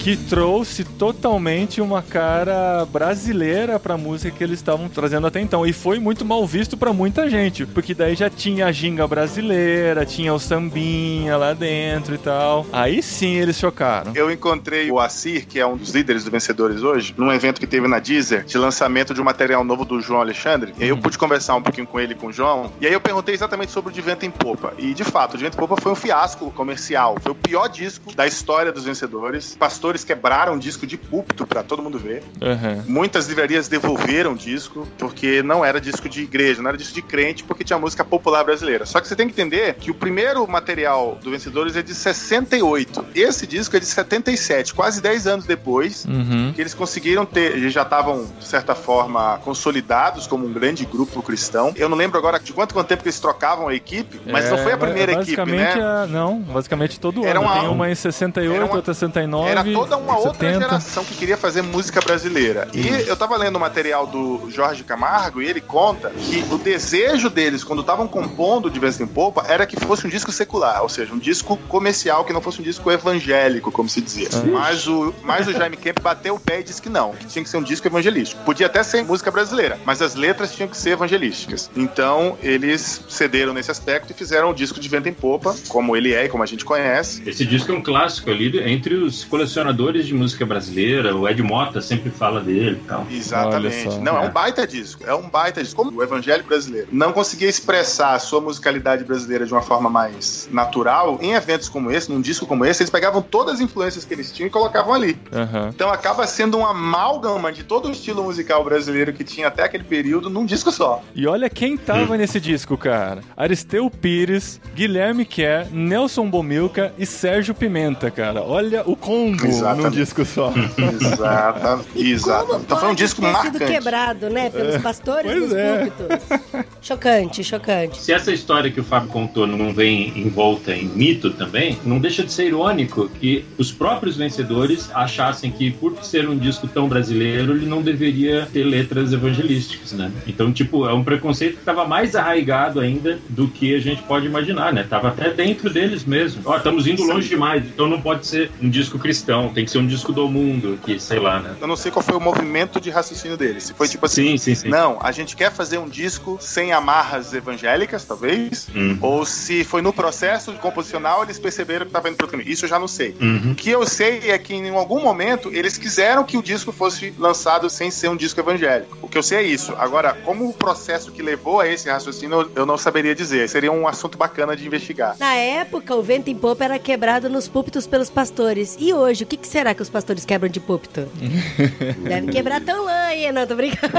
[0.02, 5.64] Que trouxe totalmente uma cara brasileira pra música que eles estavam trazendo até então.
[5.64, 10.04] E foi muito mal visto pra muita gente, porque daí já tinha a ginga brasileira,
[10.04, 12.66] tinha o sambinha lá dentro e tal.
[12.72, 14.10] Aí sim eles chocaram.
[14.16, 17.66] Eu encontrei o Assir, que é um dos líderes do Vencedores hoje, num evento que
[17.66, 20.74] teve na Deezer, de lançamento de um material novo do João Alexandre.
[20.80, 22.72] E aí eu pude conversar um pouquinho com ele e com o João.
[22.80, 24.74] E aí eu perguntei exatamente sobre o De Vento em Popa.
[24.78, 27.16] E de fato, o De Vento em Popa foi um fiasco comercial.
[27.22, 29.54] Foi o pior disco da história dos Vencedores.
[29.54, 32.22] Pastores vencedores quebraram disco de púlpito pra todo mundo ver.
[32.40, 32.84] Aham.
[32.86, 37.44] Muitas livrarias devolveram disco porque não era disco de igreja, não era disco de crente,
[37.44, 38.86] porque tinha música popular brasileira.
[38.86, 43.04] Só que você tem que entender que o primeiro material do Vencedores é de 68.
[43.14, 46.04] Esse disco é de 77, quase 10 anos depois.
[46.06, 46.52] Uhum.
[46.54, 51.22] Que eles conseguiram ter, eles já estavam, de certa forma, consolidados como um grande grupo
[51.22, 51.72] cristão.
[51.76, 54.58] Eu não lembro agora de quanto, quanto tempo que eles trocavam a equipe, mas não
[54.58, 55.82] foi a É, primeira equipe, basicamente né?
[55.84, 57.48] a- não, basicamente todo Era ano.
[57.48, 60.60] uma- Tem uma em 68, era uma- outra em 69, Era toda uma outra 70.
[60.60, 62.68] geração que queria fazer música brasileira.
[62.72, 67.28] E eu tava lendo o material do Jorge Camargo e ele conta que o desejo
[67.28, 70.88] deles, quando estavam compondo de vez em Popa, era que fosse um disco secular, ou
[70.88, 74.28] seja, um disco comercial, que não fosse um disco evangélico, como se dizia.
[74.52, 77.42] Mas o, mas o Jaime Kemp bateu o pé e disse que não, que tinha
[77.42, 78.42] que ser um disco evangelístico.
[78.44, 81.70] Podia até ser música brasileira, mas as letras tinham que ser evangelísticas.
[81.76, 86.14] Então, eles cederam nesse aspecto e fizeram o disco de vento em popa, como ele
[86.14, 87.22] é e como a gente conhece.
[87.26, 91.14] Esse disco é um clássico ali entre os colecionadores de música brasileira.
[91.16, 93.06] O Ed Mota sempre fala dele e tal.
[93.10, 93.98] Exatamente.
[94.00, 94.28] Não, é É.
[94.28, 95.02] um baita disco.
[95.06, 95.82] É um baita disco.
[95.84, 100.48] Como o evangelho brasileiro não conseguia expressar a sua musicalidade brasileira de uma forma mais
[100.52, 104.12] natural, em eventos como esse, num disco como esse, eles pegavam todas as influências que
[104.14, 105.16] eles tinham e colocavam ali.
[105.32, 105.70] Aham.
[105.74, 109.84] Então acaba sendo um amálgama de todo o estilo musical brasileiro que tinha até aquele
[109.84, 111.02] período num disco só.
[111.14, 113.20] E olha quem tava nesse disco, cara.
[113.36, 118.42] Aristeu Pires, Guilherme Kerr, Nelson Bomilca e Sérgio Pimenta, cara.
[118.42, 119.84] Olha o combo Exatamente.
[119.84, 120.52] num disco só.
[121.00, 121.86] Exato.
[121.94, 122.56] E Exato.
[122.56, 123.72] Então foi um disco ter sido marcante.
[123.72, 124.50] quebrado, né?
[124.50, 125.86] Pelos pastores pois dos é.
[125.86, 126.62] púlpitos.
[126.82, 128.02] Chocante, chocante.
[128.02, 132.24] Se essa história que o Fábio contou não vem envolta em mito também, não deixa
[132.24, 137.52] de ser irônico que os próprios vencedores achassem que, por ser um disco tão brasileiro,
[137.52, 140.10] ele não deveria ter letras evangelísticas, né?
[140.26, 144.26] Então, tipo, é um preconceito que estava mais arraigado ainda do que a gente pode
[144.26, 144.84] imaginar, né?
[144.88, 146.42] Tava até dentro deles mesmo.
[146.44, 149.78] Ó, estamos indo longe demais, então não pode ser um disco cristão, tem que ser
[149.78, 151.54] um disco do mundo, que sei lá, né?
[151.60, 153.64] Eu não sei qual foi o movimento de raciocínio deles.
[153.64, 154.68] Se foi tipo assim, Sim, sim, sim.
[154.68, 158.68] Não, a gente quer fazer um disco sem amarras evangélicas, talvez.
[158.74, 158.98] Uhum.
[159.00, 162.52] Ou se foi no processo composicional eles perceberam que estava indo pro outro caminho.
[162.52, 163.14] Isso eu já não sei.
[163.20, 163.52] Uhum.
[163.52, 167.12] O que eu sei é que em algum momento eles quiseram que o disco fosse
[167.18, 168.96] lançado sem ser um disco evangélico.
[169.02, 169.74] O que eu sei é isso.
[169.78, 173.48] Agora, como o processo que levou a esse raciocínio, eu- eu não saberia dizer.
[173.48, 175.16] Seria um assunto bacana de investigar.
[175.18, 178.76] Na época, o vento em popa era quebrado nos púlpitos pelos pastores.
[178.78, 181.06] E hoje, o que, que será que os pastores quebram de púlpito?
[182.02, 183.32] Deve quebrar tão lá, hein?
[183.32, 183.92] Não, tô brincando.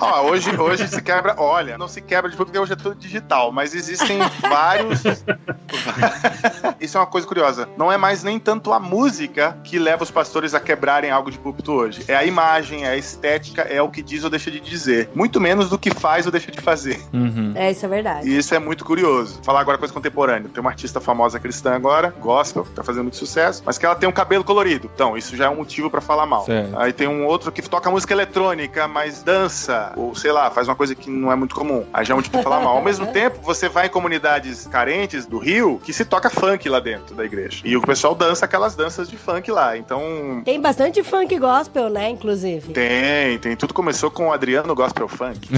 [0.00, 1.36] Ó, hoje, hoje se quebra.
[1.38, 5.02] Olha, não se quebra de porque hoje é tudo digital, mas existem vários.
[6.80, 7.68] Isso é uma coisa curiosa.
[7.78, 11.38] Não é mais nem tanto a música que leva os pastores a quebrarem algo de
[11.38, 12.04] púlpito hoje.
[12.08, 15.08] É a imagem, é a estética, é o que diz ou deixa de dizer.
[15.14, 17.00] Muito menos do que faz ou deixa de fazer.
[17.12, 17.52] Uhum.
[17.54, 18.28] É, isso é verdade.
[18.28, 19.40] E isso é muito curioso.
[19.44, 20.48] Falar agora coisa contemporânea.
[20.48, 23.94] Tem uma artista famosa cristã agora, gospel, que tá fazendo muito sucesso, mas que ela
[23.94, 24.63] tem um cabelo colorido.
[24.72, 26.44] Então, isso já é um motivo pra falar mal.
[26.44, 26.78] Certo.
[26.78, 30.74] Aí tem um outro que toca música eletrônica, mas dança, ou sei lá, faz uma
[30.76, 31.84] coisa que não é muito comum.
[31.92, 32.76] Aí já é um motivo pra falar mal.
[32.76, 36.80] Ao mesmo tempo, você vai em comunidades carentes do Rio que se toca funk lá
[36.80, 37.60] dentro da igreja.
[37.64, 39.76] E o pessoal dança aquelas danças de funk lá.
[39.76, 42.72] Então, Tem bastante funk gospel, né, inclusive.
[42.72, 43.56] tem, tem.
[43.56, 45.48] Tudo começou com o Adriano Gospel Funk.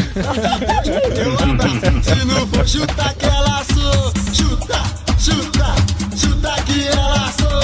[2.03, 4.83] Se não for chutar que ela sou, chuta,
[5.27, 5.75] chuta,
[6.17, 7.57] chuta que ela sou.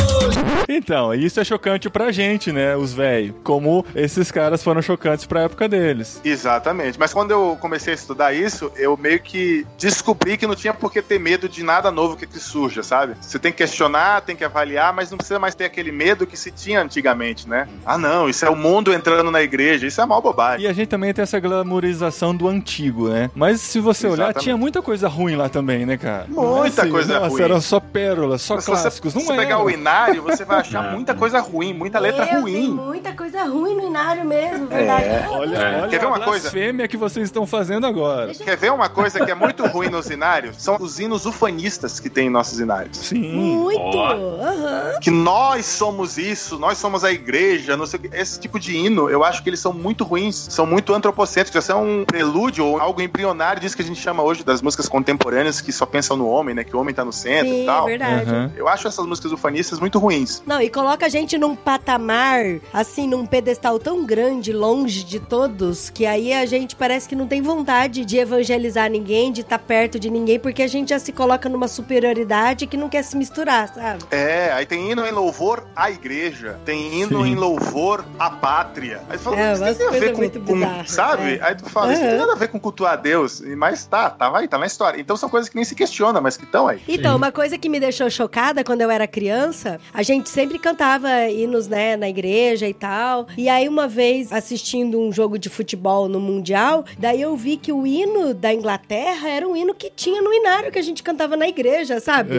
[0.68, 3.35] Então, isso é chocante pra gente, né, os velhos.
[3.44, 6.20] Como esses caras foram chocantes pra época deles.
[6.25, 6.98] Exatamente.
[6.98, 10.90] Mas quando eu comecei a estudar isso, eu meio que descobri que não tinha por
[10.90, 13.14] que ter medo de nada novo que, que surja, sabe?
[13.20, 16.37] Você tem que questionar, tem que avaliar, mas não precisa mais ter aquele medo que
[16.38, 17.68] se tinha antigamente, né?
[17.85, 19.87] Ah, não, isso é o mundo entrando na igreja.
[19.87, 20.64] Isso é mal bobagem.
[20.64, 23.31] E a gente também tem essa glamorização do antigo, né?
[23.35, 24.42] Mas se você olhar, Exatamente.
[24.44, 26.27] tinha muita coisa ruim lá também, né, cara?
[26.29, 27.42] É Muita coisa nossa, ruim.
[27.42, 29.12] era só pérolas, só Mas se você, clássicos.
[29.12, 29.36] se Não você é.
[29.36, 30.92] pegar o Inário, você vai achar Não.
[30.92, 32.68] muita coisa ruim, muita letra Meu, Tem ruim.
[32.70, 35.06] muita coisa ruim no Inário mesmo, verdade.
[35.30, 35.80] Olha, É.
[35.82, 36.42] olha Quer ver a uma coisa?
[36.50, 38.26] blasfêmia que vocês estão fazendo agora.
[38.26, 40.56] Deixa eu- Quer ver uma coisa que é muito ruim nos inários?
[40.58, 42.96] São os hinos ufanistas que tem em nossos inários.
[42.98, 43.32] Sim.
[43.32, 43.98] Muito!
[43.98, 44.98] Aham.
[45.00, 48.16] que nós somos isso, nós somos a igreja, não sei o que.
[48.16, 51.84] Esse tipo de hino, eu acho que eles são muito ruins, são muito antropocêntricos, são
[51.84, 55.72] um prelúdio ou algo embrionário disso que a gente chama hoje das músicas contemporâneas que
[55.72, 56.64] só pensam no homem, né?
[56.64, 57.88] Que o homem tá no centro Sim, e tal.
[57.88, 58.30] é verdade.
[58.30, 58.52] Aham.
[58.56, 60.42] Eu acho essas músicas ufanistas muito ruins.
[60.46, 65.90] Não, e coloca a gente num patamar, assim, num pedestal tão grande, longe de todos,
[65.90, 69.98] que aí a gente parece que não tem vontade de evangelizar ninguém, de estar perto
[69.98, 73.68] de ninguém, porque a gente já se coloca numa superioridade que não quer se misturar,
[73.72, 74.02] sabe?
[74.10, 77.32] É, aí tem hino em louvor à igreja, tem hino Sim.
[77.32, 79.00] em louvor à pátria.
[79.08, 81.34] Aí tu fala, É, isso tem a ver com, muito com- bizarras, sabe?
[81.36, 81.42] é.
[81.42, 83.84] Aí tu fala, isso não tem nada a ver com cultuar a Deus, E- mas
[83.86, 85.00] tá, tá, vai, tá na história.
[85.00, 86.80] Então são coisas que nem se questionam, mas que estão aí.
[86.88, 87.20] Então, Sim.
[87.22, 91.68] Uma coisa que me deixou chocada quando eu era criança, a gente sempre cantava hinos,
[91.68, 93.28] né, na igreja e tal.
[93.38, 97.72] E aí, uma vez, assistindo um jogo de futebol no Mundial, daí eu vi que
[97.72, 101.37] o hino da Inglaterra era um hino que tinha no inário que a gente cantava
[101.37, 102.35] na igreja, sabe?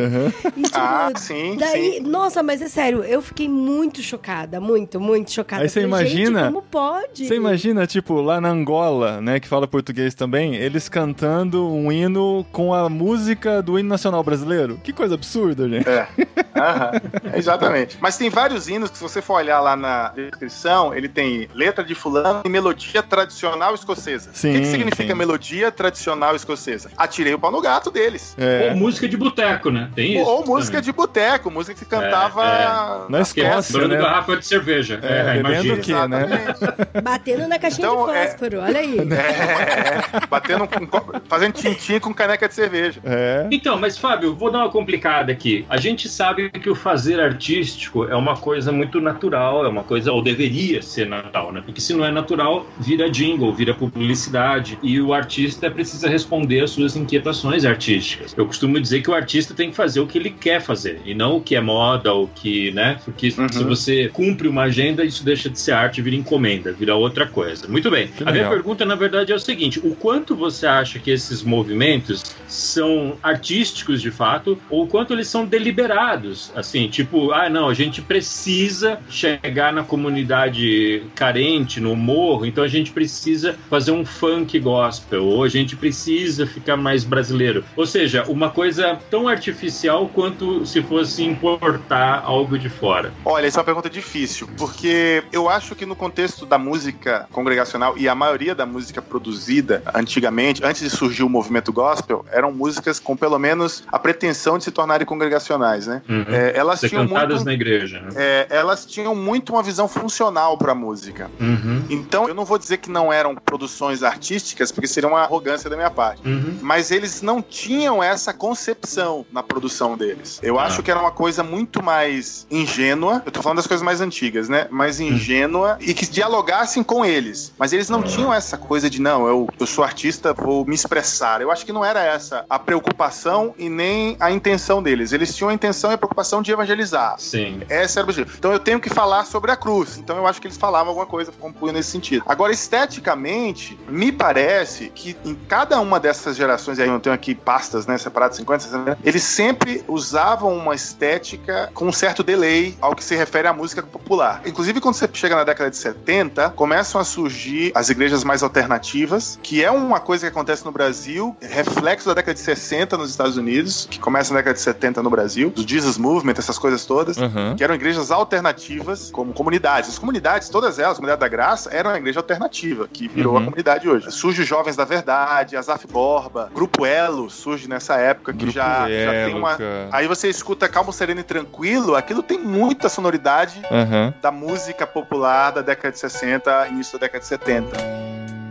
[0.57, 1.99] E, tipo, Ah, sim, Daí, sim.
[2.01, 5.63] nossa, mas é sério, eu fiquei muito chocada, muito, muito chocada.
[5.63, 7.25] Aí você imagina- como pode?
[7.25, 12.45] Você imagina, tipo, lá na Angola, né, que fala português também, eles cantando um hino
[12.51, 14.72] com a música do hino nacional brasileiro?
[14.83, 15.87] Que coisa absurda, gente.
[15.87, 16.07] É.
[16.55, 16.91] Aham,
[17.35, 17.97] exatamente.
[17.99, 21.83] Mas tem vários hinos que, se você for olhar lá na descrição, ele tem letra
[21.83, 24.29] de fulano e melodia tradicional escocesa.
[24.29, 25.13] o que, que Sim, significa sim.
[25.17, 26.89] melodia tradicional escocesa?
[26.97, 28.35] Atirei o pau no gato deles.
[28.37, 28.69] É.
[28.71, 29.89] Ou música de boteco, né?
[29.95, 30.29] Tem isso.
[30.29, 30.85] Ou música também.
[30.85, 32.65] de boteco, música que se cantava É,
[33.09, 34.01] Na nas Que é Escócia, quebrando né?
[34.01, 34.99] garrafa de cerveja.
[35.01, 35.73] É, É, imagina.
[35.73, 36.45] o quê, né?
[36.49, 37.01] Exatamente.
[37.03, 38.97] Batendo na caixinha Então, de é- fósforo, olha aí.
[39.13, 42.99] É, batendo com, co- fazendo tintim com caneca de cerveja.
[43.03, 43.47] É.
[43.51, 45.65] Então, mas Fábio, vou dar uma complicada aqui.
[45.69, 50.11] A gente sabe que o fazer artístico é uma coisa muito natural, é uma coisa,
[50.11, 51.61] ou deveria ser natural, né?
[51.65, 56.71] Porque se não é natural, vira jingle, vira publicidade, e o artista precisa responder às
[56.71, 58.33] suas inquietações artísticas.
[58.37, 61.13] Eu costumo dizer que o artista tem que fazer o que ele quer fazer, e
[61.13, 62.99] não o que é moda, o que, né?
[63.03, 63.49] Porque Uhum.
[63.49, 67.67] se você cumpre uma agenda, isso deixa de ser arte, vira encomenda, vira outra coisa.
[67.67, 68.07] Muito bem.
[68.07, 68.51] Que A minha legal.
[68.51, 74.01] pergunta, na verdade, é o seguinte: o quanto você acha que esses movimentos são artísticos
[74.01, 76.51] de fato, ou o quanto eles são deliberados?
[76.55, 82.67] Assim, tipo, ah, não, a gente precisa chegar na comunidade carente, no morro, então a
[82.67, 87.63] gente precisa fazer um funk gospel, ou a gente precisa ficar mais brasileiro.
[87.75, 93.13] Ou seja, uma coisa tão artificial quanto se fosse importar algo de fora.
[93.25, 97.97] Olha, essa é uma pergunta difícil, porque eu acho que no contexto da música congregacional
[97.97, 102.99] e a maioria da música produzida antigamente, antes de surgir o movimento gospel, eram músicas
[102.99, 106.01] com pelo menos a pretensão de se tornarem congregacionais, né?
[106.07, 106.25] Uhum.
[106.27, 107.99] É, elas tinham muito, na igreja.
[108.01, 108.09] Né?
[108.15, 111.29] é, elas tinham muito uma visão funcional para a música.
[111.39, 111.83] Uhum.
[111.89, 115.75] Então, eu não vou dizer que não eram produções artísticas, porque seria uma arrogância da
[115.75, 116.27] minha parte.
[116.27, 116.57] Uhum.
[116.61, 120.39] Mas eles não tinham essa concepção na produção deles.
[120.43, 120.65] Eu Ah.
[120.65, 123.21] acho que era uma coisa muito mais ingênua.
[123.25, 124.67] Eu tô falando das coisas mais antigas, né?
[124.69, 127.53] Mais ingênua e que dialogassem com eles.
[127.57, 131.41] Mas eles não tinham essa coisa de, não, eu, eu sou artista, vou me expressar.
[131.41, 135.13] Eu acho que não era essa a preocupação e nem a intenção deles.
[135.13, 137.15] Eles tinham a intenção e a preocupação de evangelizar.
[137.19, 137.61] Sim.
[137.69, 138.35] Essa era o objetivo.
[138.37, 139.97] Então eu tenho que falar sobre a cruz.
[139.97, 142.23] Então eu acho que eles falavam alguma coisa, compunham nesse sentido.
[142.27, 147.35] Agora, esteticamente, me parece que em cada uma dessas gerações, e aí eu tenho aqui
[147.35, 152.95] pastas, né, separadas 50, 60, eles sempre usavam uma estética com um certo delay ao
[152.95, 154.41] que se refere à música popular.
[154.45, 159.39] Inclusive, quando você chega na década de 70, começam a surgir as igrejas mais alternativas,
[159.41, 163.37] que é uma coisa que acontece no Brasil, reflexo da década de 60 nos Estados
[163.37, 167.17] Unidos, que começa na década de 70 no Brasil, do Jesus Movement, essas coisas todas
[167.17, 167.55] Aham.
[167.57, 169.89] que eram igrejas alternativas, como comunidades.
[169.89, 173.39] As comunidades, todas elas, a comunidade da graça, era uma igreja alternativa, que virou Uhum.
[173.41, 174.11] a comunidade hoje.
[174.11, 178.81] Surge os Jovens da Verdade, Azaf Borba, Grupo Elo surge nessa época, que Grupo já,
[178.81, 179.55] já tem Elo, uma.
[179.57, 179.89] cara.
[179.91, 184.13] Aí você escuta Calmo, Sereno e Tranquilo, aquilo tem muita sonoridade Aham.
[184.21, 187.77] da música popular da década de 60, início da década de 70.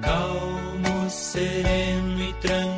[0.02, 2.71] Calmo, sereno e tranquilo.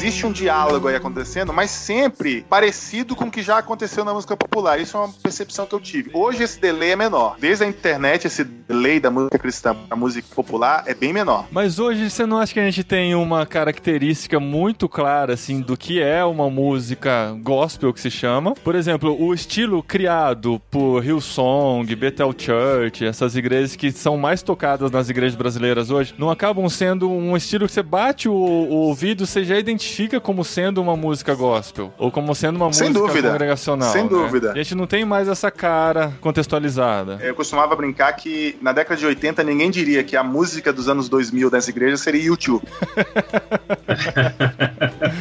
[0.00, 4.34] Existe um diálogo aí acontecendo, mas sempre parecido com o que já aconteceu na música
[4.34, 4.80] popular.
[4.80, 6.10] Isso é uma percepção que eu tive.
[6.14, 7.36] Hoje esse delay é menor.
[7.38, 11.48] Desde a internet, esse delay da música cristã para música popular é bem menor.
[11.50, 15.76] Mas hoje você não acha que a gente tem uma característica muito clara, assim, do
[15.76, 18.54] que é uma música gospel que se chama?
[18.54, 24.90] Por exemplo, o estilo criado por Hillsong, Bethel Church, essas igrejas que são mais tocadas
[24.90, 29.26] nas igrejas brasileiras hoje, não acabam sendo um estilo que você bate o, o ouvido,
[29.26, 29.89] você já identifica
[30.20, 33.28] como sendo uma música gospel, ou como sendo uma Sem música dúvida.
[33.30, 33.92] congregacional.
[33.92, 34.08] Sem né?
[34.08, 34.52] dúvida.
[34.52, 37.18] A gente não tem mais essa cara contextualizada.
[37.22, 41.08] Eu costumava brincar que na década de 80 ninguém diria que a música dos anos
[41.08, 42.66] 2000 dessa igreja seria YouTube.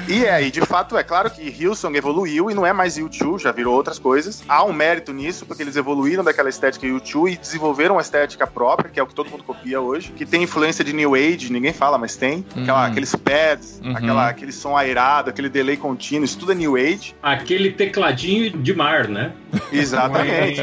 [0.10, 3.40] E é, e de fato é claro que Hillsong evoluiu e não é mais U2,
[3.40, 4.44] já virou outras coisas.
[4.50, 8.90] Há um mérito nisso, porque eles evoluíram daquela estética U2 e desenvolveram uma estética própria,
[8.90, 11.72] que é o que todo mundo copia hoje, que tem influência de New Age, ninguém
[11.74, 12.44] fala, mas tem.
[12.56, 12.92] Aquela- Uhum.
[12.92, 13.96] Aqueles pads, Uhum.
[13.96, 17.16] aquela, aquele som airado, aquele delay contínuo, isso tudo é New Age.
[17.22, 19.32] Aquele tecladinho de mar, né?
[19.72, 20.62] Exatamente.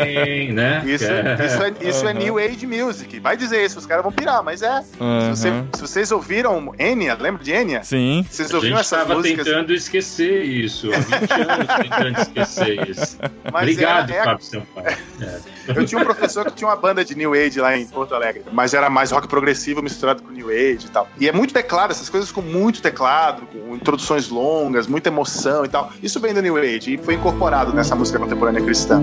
[0.52, 0.82] né?
[0.86, 1.34] Isso, É.
[1.46, 2.18] isso, é, isso é Uhum.
[2.18, 3.20] New Age Music.
[3.20, 4.82] Vai dizer isso, os caras vão pirar, mas é.
[4.82, 4.96] Se,
[5.30, 5.68] você- Aham.
[5.74, 7.82] se vocês ouviram Enya, lembra de Enya?
[7.84, 8.26] Sim.
[8.28, 9.35] Vocês ouviram estava músicas?
[9.44, 10.90] Tentando esquecer isso.
[10.92, 13.18] Há 20 anos tentando esquecer isso.
[13.52, 14.96] Mas Obrigado, era- é- Fábio Sampaio.
[15.20, 15.40] É.
[15.68, 18.42] Eu tinha um professor que tinha uma banda de New Age lá em Porto Alegre,
[18.52, 21.08] mas era mais rock progressivo misturado com New Age e tal.
[21.18, 25.68] E é muito teclado, essas coisas com muito teclado, com introduções longas, muita emoção e
[25.68, 25.92] tal.
[26.02, 29.02] Isso vem do New Age e foi incorporado nessa música contemporânea cristã.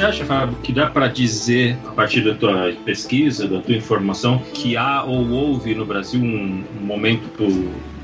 [0.00, 4.38] Você acha, Fábio, que dá para dizer, a partir da tua pesquisa, da tua informação,
[4.54, 7.28] que há ou houve no Brasil um, momento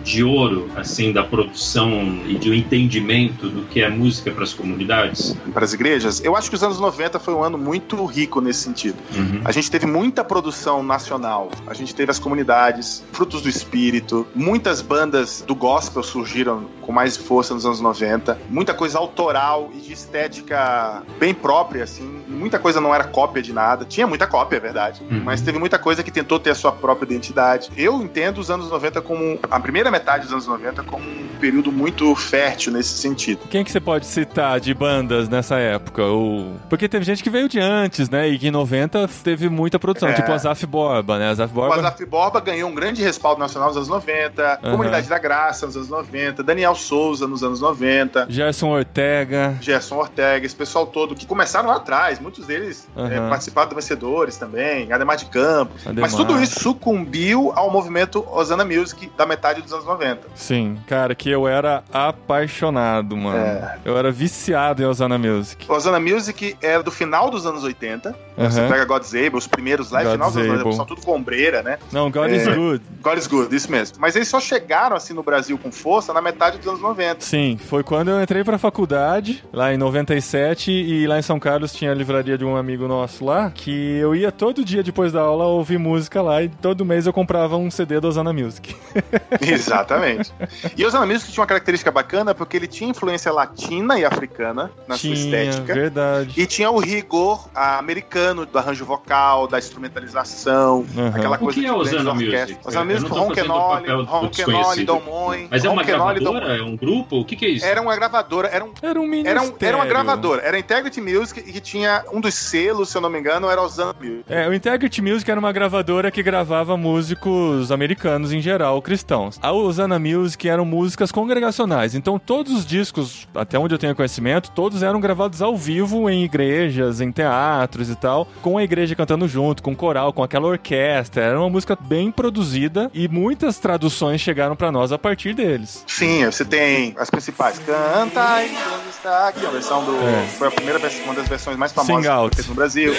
[0.06, 1.90] de ouro, assim, da produção
[2.24, 5.36] e um entendimento do que é música para as comunidades?
[5.52, 8.60] Para as igrejas, eu acho que os anos 90 foi um ano muito rico nesse
[8.60, 8.96] sentido.
[9.16, 9.40] Uhum.
[9.44, 14.80] A gente teve muita produção nacional, a gente teve as comunidades, frutos do espírito, muitas
[14.80, 19.92] bandas do gospel surgiram com mais força nos anos 90, muita coisa autoral e de
[19.92, 24.60] estética bem própria, assim, muita coisa não era cópia de nada, tinha muita cópia, é
[24.60, 25.22] verdade, Uhum.
[25.24, 27.70] mas teve muita coisa que tentou ter a sua própria identidade.
[27.76, 31.70] Eu entendo os anos 90 como, a primeira metade dos anos 90 como um período
[31.72, 33.40] muito fértil nesse sentido.
[33.50, 36.02] Quem que você pode citar de bandas nessa época?
[36.04, 36.54] Ou...
[36.68, 38.28] Porque teve gente que veio de antes, né?
[38.28, 40.12] E que em 90 teve muita produção, É.
[40.12, 41.28] tipo Azaf Borba, né?
[41.28, 41.76] Azaf O Borba.
[41.76, 44.70] Azaf Borba ganhou um grande respaldo nacional nos anos 90, Aham.
[44.70, 49.56] Comunidade da Graça nos anos 90, Daniel Souza nos anos 90, Gerson Ortega.
[49.60, 53.10] Gerson Ortega, esse pessoal todo que começaram lá atrás, muitos deles Aham.
[53.12, 55.86] eh, participaram do Vencedores também, Ademar de Campos.
[55.86, 56.02] Ademar.
[56.10, 60.20] Mas tudo isso sucumbiu ao movimento Osana Music da metade dos anos 90.
[60.34, 63.38] Sim, cara, que eu era apaixonado, mano.
[63.38, 63.78] É.
[63.84, 65.64] Eu era viciado em Osana Music.
[65.70, 68.14] Osana Music era do final dos anos 80.
[68.36, 68.68] Você Aham.
[68.68, 70.76] pega God's Able, os primeiros lá, God's final dos anos 90, Able.
[70.76, 71.78] são tudo com ombreira, né?
[71.90, 72.54] Não, God is É.
[72.54, 72.82] Good.
[73.02, 73.96] God is Good, isso mesmo.
[73.98, 77.20] Mas eles só chegaram assim no Brasil com força na metade dos anos 90.
[77.20, 81.72] Sim, foi quando eu entrei pra faculdade, lá em 97, e lá em São Carlos
[81.72, 85.20] tinha a livraria de um amigo nosso lá, que eu ia todo dia depois da
[85.22, 88.74] aula ouvir música lá, e todo mês eu comprava um CD do Osana Music.
[89.66, 90.32] Exatamente.
[90.76, 94.70] E o Osana Music tinha uma característica bacana porque ele tinha influência latina e africana
[94.86, 95.74] na tinha, sua estética.
[95.74, 96.32] verdade.
[96.40, 101.08] E tinha o rigor ah, americano do arranjo vocal, da instrumentalização, Aham.
[101.14, 102.30] aquela O coisa que é Osana grande Music?
[102.36, 102.68] orquestra.
[102.68, 104.86] Osana Music, fazendo o Ronquenoli, Ronquenoli, desconhecido.
[104.86, 105.48] Dom Moen.
[105.50, 106.56] Mas é uma Ronquenoli, gravadora?
[106.58, 107.20] É um grupo?
[107.20, 107.66] O que, que é isso?
[107.66, 109.42] Era uma gravadora, era um Era um era, ministério.
[109.42, 113.00] um, era uma gravadora, era Integrity Music e que tinha um dos selos, se eu
[113.00, 114.24] não me engano, era Osana Music.
[114.28, 119.38] É, o Integrity Music era uma gravadora que gravava músicos americanos em geral, cristãos.
[119.42, 124.50] A Osana Music eram músicas congregacionais, então todos os discos, até onde eu tenho conhecimento,
[124.50, 129.26] todos eram gravados ao vivo em igrejas, em teatros e tal, com a igreja cantando
[129.28, 131.22] junto, com coral, com aquela orquestra.
[131.22, 135.84] Era uma música bem produzida e muitas traduções chegaram pra nós a partir deles.
[135.86, 137.58] Sim, você tem as principais.
[137.58, 139.96] Canta e onde está aqui, a versão do.
[139.96, 140.26] É.
[140.38, 142.92] Foi a primeira versão, uma das versões mais famosas no Brasil.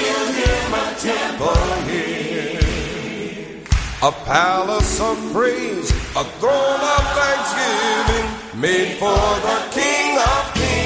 [4.03, 10.76] A palace of praise, a throne of thanksgiving, made for the King of Kings.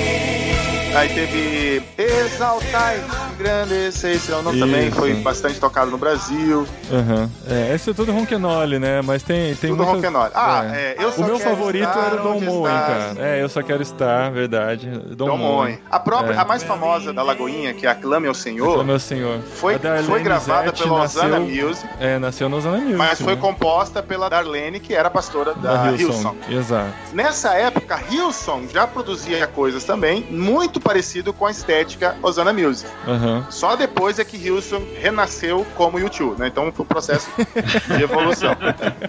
[0.93, 3.01] Aí teve Exaltai,
[3.34, 4.97] Engrandecer seu nome também, Isso.
[4.97, 6.67] foi bastante tocado no Brasil.
[6.91, 7.30] Aham.
[7.49, 9.01] É, esse é tudo Ronquenoli, né?
[9.01, 10.32] Mas tem, tem Tudo muita- Ronquenoli.
[10.36, 10.95] Ah, é.
[10.99, 13.15] é, eu só O meu favorito era o Dom Moen, cara.
[13.19, 14.89] É, eu só quero estar, verdade.
[15.15, 15.80] Dom, Dom Moen.
[15.89, 16.38] A própria, É.
[16.38, 19.39] a mais famosa da Lagoinha, que é Aclame ao Senhor, Ô, meu senhor.
[19.56, 22.95] foi, foi gravada Zete pela Osana nasceu- Music, É, nasceu no Osana Music.
[22.95, 23.41] mas foi né?
[23.41, 26.36] composta pela Darlene, que era pastora da, da Hillsong.
[26.49, 26.58] Hillsong.
[26.60, 26.89] Exato.
[27.13, 32.89] Nessa época, Hillsong já produzia coisas também muito parecido com a estética Osana Music.
[33.08, 33.46] Aham.
[33.50, 36.48] Só depois é que Hillsong renasceu como YouTube, né?
[36.48, 37.30] Então foi um processo
[37.96, 38.52] de evolução.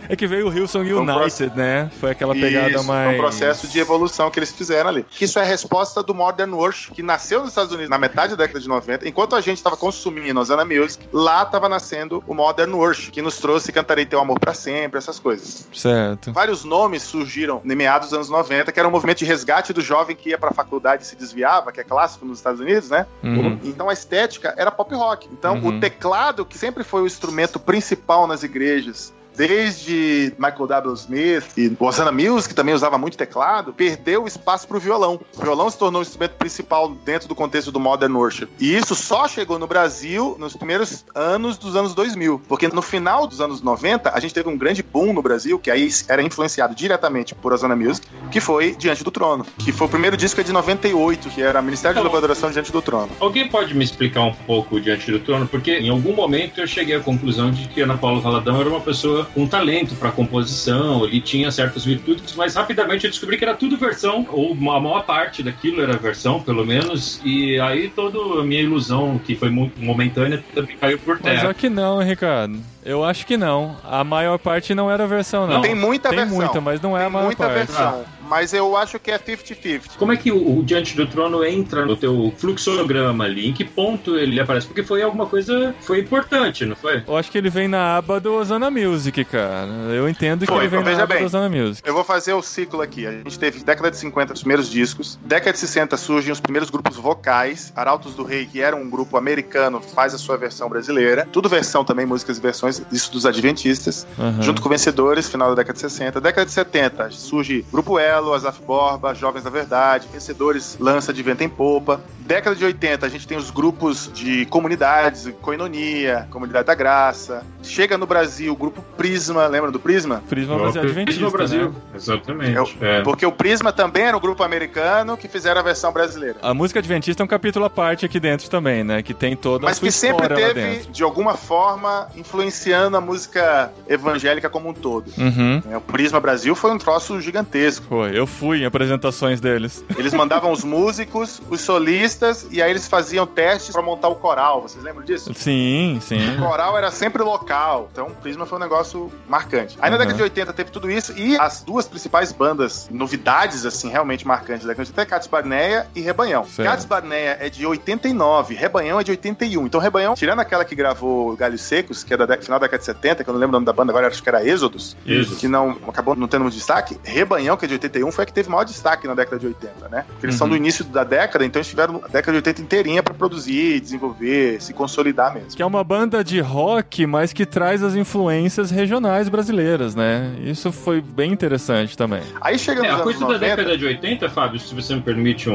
[0.08, 1.90] É que veio o Hillsong um United, né?
[1.98, 3.08] Foi aquela pegada Isso, mais.
[3.08, 5.06] foi um processo de evolução que eles fizeram ali.
[5.20, 8.44] Isso é a resposta do Modern Worship, que nasceu nos Estados Unidos na metade da
[8.44, 9.08] década de 90.
[9.08, 13.38] Enquanto a gente estava consumindo Osana Music, lá estava nascendo o Modern Worship, que nos
[13.38, 15.66] trouxe Cantarei Teu Amor para Sempre, essas coisas.
[15.72, 16.32] Certo.
[16.32, 19.80] Vários nomes surgiram em meados dos anos 90, que era um movimento de resgate do
[19.80, 22.90] jovem que ia para a faculdade e se desviava, que é clássico nos Estados Unidos,
[22.90, 23.07] né?
[23.22, 23.59] Uhum.
[23.62, 25.29] Então a estética era pop rock.
[25.31, 25.77] Então Uhum.
[25.77, 30.94] o teclado, que sempre foi o instrumento principal nas igrejas desde Michael W.
[30.94, 35.20] Smith e Osana Mills, que também usava muito teclado, perdeu espaço pro violão.
[35.36, 38.48] O violão se tornou o instrumento principal dentro do contexto do Modern Worship.
[38.58, 42.42] E isso só chegou no Brasil nos primeiros anos dos anos 2000.
[42.48, 45.70] Porque no final dos anos 90, a gente teve um grande boom no Brasil, que
[45.70, 49.46] aí era influenciado diretamente por Osana Music, que foi Diante do Trono.
[49.58, 52.16] Que foi o primeiro disco é de 98, que era Ministério de Tá bom.
[52.16, 53.10] Adoração Diante do Trono.
[53.20, 55.46] Alguém pode me explicar um pouco Diante do Trono?
[55.46, 58.80] Porque em algum momento eu cheguei à conclusão de que Ana Paula Valadão era uma
[58.80, 63.54] pessoa com talento para composição, ele tinha certas virtudes, mas rapidamente eu descobri que era
[63.54, 68.44] tudo versão, ou a maior parte daquilo era versão, pelo menos, e aí toda a
[68.44, 71.50] minha ilusão, que foi muito momentânea, também caiu por Mas terra.
[71.50, 72.58] é que não, hein, Ricardo.
[72.85, 73.77] Eu acho que não.
[73.85, 75.60] A maior parte não era a versão, não.
[75.60, 76.37] Tem muita Tem versão.
[76.37, 77.58] muita, mas não é a Tem maior muita parte.
[77.58, 78.04] versão.
[78.33, 79.96] Mas eu acho que é 50-50.
[79.98, 83.46] Como é que o, o Diante do Trono entra no teu fluxograma ali?
[83.46, 84.66] Em que ponto ele aparece?
[84.66, 87.02] Porque foi alguma coisa, foi importante, não foi?
[87.06, 89.68] Eu acho que ele vem na aba do Osana Music, cara.
[89.94, 91.22] Eu entendo que Foi, ele vem veja na aba bem.
[91.22, 91.87] do Osana Music.
[91.87, 93.06] Eu vou fazer o ciclo aqui.
[93.06, 96.70] A gente teve década de 50 os primeiros discos, década de 60 surgem os primeiros
[96.70, 97.70] grupos vocais.
[97.76, 101.28] Arautos do Rei, que era um grupo americano, faz a sua versão brasileira.
[101.30, 104.06] Tudo versão também, músicas e versões, isso dos Adventistas.
[104.18, 104.40] Aham.
[104.40, 106.18] Junto com Vencedores, final da década de 60.
[106.18, 111.42] Década de 70 surge Grupo Elo, Azaf Borba, Jovens da Verdade, Vencedores lança de Vento
[111.42, 112.00] em Popa.
[112.20, 117.44] Década de 80 a gente tem os grupos de comunidades, Coinonia, Comunidade da Graça.
[117.62, 120.23] Chega no Brasil o grupo Prisma, lembra do Prisma?
[120.29, 121.70] Prisma mas é adventista, no Brasil.
[121.70, 121.75] né?
[121.94, 122.77] Exatamente.
[122.81, 123.02] É.
[123.02, 126.37] Porque o Prisma também era um grupo americano que fizeram a versão brasileira.
[126.42, 129.02] A música adventista é um capítulo à parte aqui dentro também, né?
[129.02, 133.73] Que tem toda a Mas sua que sempre teve, de alguma forma, influenciando a música
[133.88, 135.12] evangélica como um todo.
[135.18, 135.62] Uhum.
[135.70, 137.87] É, O Prisma Brasil foi um troço gigantesco.
[137.88, 139.85] Foi, eu fui em apresentações deles.
[139.96, 144.63] Eles mandavam os músicos, os solistas, e aí eles faziam testes pra montar o coral.
[144.63, 145.33] Vocês lembram disso?
[145.35, 146.37] Sim, sim.
[146.37, 149.77] O coral era sempre local, então o Prisma foi um negócio marcante.
[149.81, 149.98] Aí na Uhum.
[150.02, 154.63] década de 80 teve tudo isso, e as duas principais bandas, novidades assim, realmente marcantes
[154.65, 156.44] da década de 80 é Cats Barneia e Rebanhão.
[156.44, 156.69] Certo.
[156.69, 159.67] Cats Barneia é de 89, Rebanhão é de 81.
[159.67, 162.85] Então Rebanhão, tirando aquela que gravou Galhos Secos, que é da final da década de
[162.87, 165.38] 70, que eu não lembro o nome da banda agora, acho que era Êxodos, Êxodos.
[165.38, 166.98] que não acabou não tendo muito destaque.
[167.04, 169.88] Rebanhão, que é de 81, foi a que teve maior destaque na década de 80,
[169.90, 170.04] né?
[170.08, 170.52] Porque eles são Uhum.
[170.52, 174.60] do início da década, então eles tiveram a década de 80 inteirinha pra produzir, desenvolver,
[174.60, 175.50] se consolidar mesmo.
[175.50, 180.32] Que é uma banda de rock, mas que traz as influências regionais brasileiras, né?
[180.42, 182.22] Isso foi bem interessante também.
[182.40, 185.02] Aí chega É, a anos coisa da 90, década de 80, Fábio, se você me
[185.02, 185.54] permite um,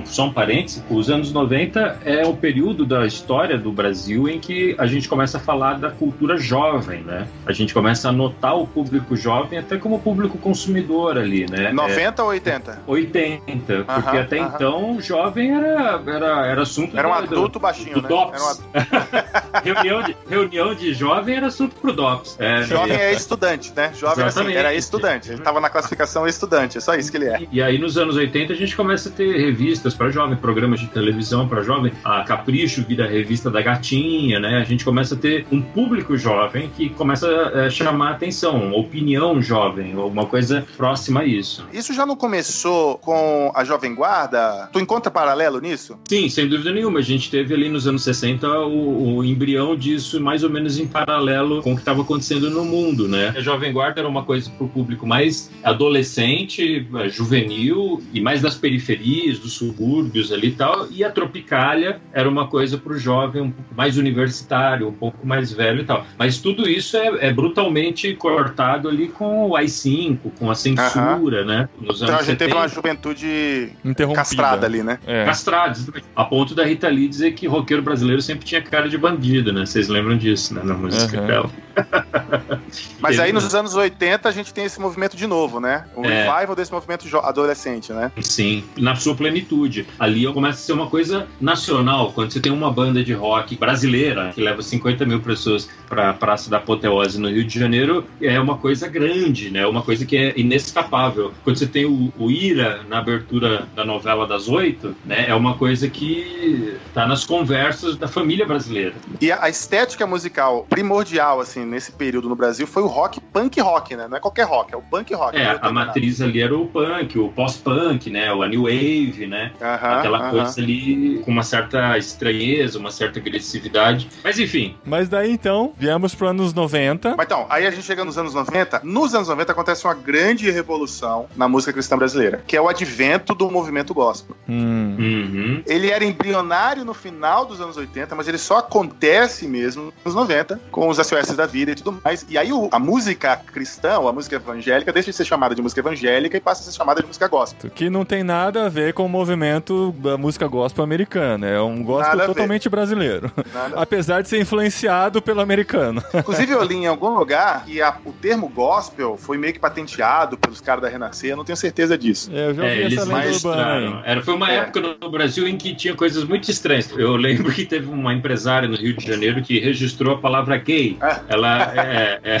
[0.00, 4.38] um só um parêntese, os anos 90 é o período da história do Brasil em
[4.40, 7.26] que a gente começa a falar da cultura jovem, né?
[7.46, 11.65] A gente começa a notar o público jovem até como público consumidor ali, né?
[11.72, 12.70] 90 ou 80?
[12.72, 14.52] É 80, porque Aham, até aham.
[14.54, 18.08] então jovem era, era, era assunto Era um do- do- adulto baixinho, do né?
[18.08, 18.34] DOPS.
[18.34, 18.48] Era um
[18.96, 19.62] adulto.
[19.64, 22.36] reunião, de, reunião de jovem era assunto pro DOPS.
[22.38, 23.92] É, Jovem é estudante, né?
[23.94, 25.30] Jovem assim, era estudante.
[25.30, 27.46] Ele tava na classificação estudante, é só isso que ele é.
[27.50, 30.86] E aí, nos anos 80, a gente começa a ter revistas para jovem, programas de
[30.88, 31.92] televisão para jovem.
[32.04, 34.58] A Capricho vira a revista da Gatinha, né?
[34.60, 37.28] A gente começa a ter um público jovem que começa
[37.66, 41.55] a chamar a atenção, opinião jovem, alguma coisa próxima a isso.
[41.72, 44.68] Isso já não começou com a Jovem Guarda?
[44.72, 45.98] Tu encontra paralelo nisso?
[46.08, 46.98] Sim, sem dúvida nenhuma.
[46.98, 50.86] A gente teve ali nos anos 60 o, o embrião disso mais ou menos em
[50.86, 53.34] paralelo com o que estava acontecendo no mundo, né?
[53.36, 58.40] A Jovem Guarda era uma coisa para o público mais adolescente, eh, juvenil e mais
[58.40, 60.88] das periferias, dos subúrbios ali e tal.
[60.90, 65.26] E a Tropicália era uma coisa para o jovem um pouco mais universitário, um pouco
[65.26, 66.04] mais velho e tal.
[66.18, 71.68] Mas tudo isso é, é brutalmente cortado ali com o AI-5, com a censura, né?
[71.80, 72.56] Nos Então a gente teve 70.
[72.56, 74.20] uma juventude Interrompida.
[74.22, 74.98] castrada ali, né?
[75.06, 75.24] É.
[75.24, 75.88] castrados.
[76.14, 79.64] A ponto da Rita Lee dizer que roqueiro brasileiro sempre tinha cara de bandido, né?
[79.64, 80.60] Vocês lembram disso, né?
[80.64, 81.26] Na música Uhum.
[81.26, 81.50] dela.
[82.98, 85.84] Mas aí nos anos 80 a gente tem esse movimento de novo, né?
[85.94, 86.24] O É.
[86.24, 88.10] revival desse movimento adolescente, né?
[88.20, 89.86] Sim, na sua plenitude.
[89.98, 92.12] Ali começa a ser uma coisa nacional.
[92.12, 96.14] Quando você tem uma banda de rock brasileira que leva 50 mil pessoas para a
[96.14, 99.66] Praça da Apoteose no Rio de Janeiro, é uma coisa grande, né?
[99.66, 101.32] Uma coisa que é inescapável.
[101.44, 105.26] Quando você tem o, o Ira na abertura da novela das oito, né?
[105.28, 108.94] É uma coisa que está nas conversas da família brasileira.
[109.20, 113.96] E a estética musical primordial, assim, nesse período no Brasil foi o rock, punk rock,
[113.96, 114.06] né?
[114.08, 115.36] Não é qualquer rock, é o punk rock.
[115.36, 115.58] É, né?
[115.60, 118.32] a matriz ali era o punk, o pós-punk, né?
[118.32, 119.52] O a new wave, né?
[119.60, 120.30] Aham, Aquela aham.
[120.30, 124.08] coisa ali com uma certa estranheza, uma certa agressividade.
[124.22, 127.16] Mas enfim, Mas daí então, viemos para anos 90.
[127.16, 128.80] Mas então, aí a gente chega nos anos 90.
[128.84, 133.34] Nos anos 90 acontece uma grande revolução na música cristã brasileira, que é o advento
[133.34, 134.36] do movimento gospel.
[134.48, 134.96] Hum.
[134.98, 140.14] uhum, Ele era embrionário no final dos anos 80, mas ele só acontece mesmo nos
[140.14, 142.24] 90, com os SOS da vida e tudo mais.
[142.28, 145.62] E aí o- a música cristã, ou a música evangélica, deixa de ser chamada de
[145.62, 147.70] música evangélica e passa a ser chamada de música gospel.
[147.70, 151.46] Que não tem nada a ver com o movimento da música gospel americana.
[151.46, 153.30] É um gospel Nada totalmente brasileiro.
[153.52, 153.74] Nada.
[153.80, 156.02] Apesar de ser influenciado pelo americano.
[156.14, 160.36] Inclusive, eu li em algum lugar que a- o termo gospel foi meio que patenteado
[160.36, 162.30] pelos caras da Renascer, eu não tenho certeza disso.
[162.32, 164.02] É, eu já É, ouvi eles essa lenda urbana.
[164.04, 164.56] Era, foi uma É.
[164.56, 166.90] época no Brasil em que tinha coisas muito estranhas.
[166.96, 170.96] Eu lembro que teve uma empresária no Rio de Janeiro que registrou a palavra gay.
[171.00, 171.20] Ah.
[171.28, 171.45] Ela,
[171.76, 172.38] é, é.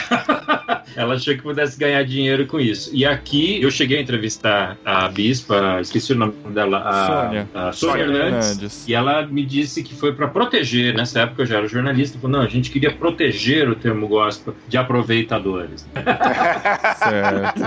[0.96, 2.90] ela achou que pudesse ganhar dinheiro com isso.
[2.92, 7.48] E aqui eu cheguei a entrevistar a bispa, esqueci o nome dela, a Sônia.
[7.54, 8.50] a Sônia Sônia Hernandes.
[8.50, 8.88] Hernandes.
[8.88, 10.94] E ela me disse que foi para proteger.
[10.94, 12.18] Nessa época eu já era jornalista.
[12.18, 15.86] Falou, não, a gente queria proteger o termo gospel de aproveitadores.
[16.98, 17.62] Certo.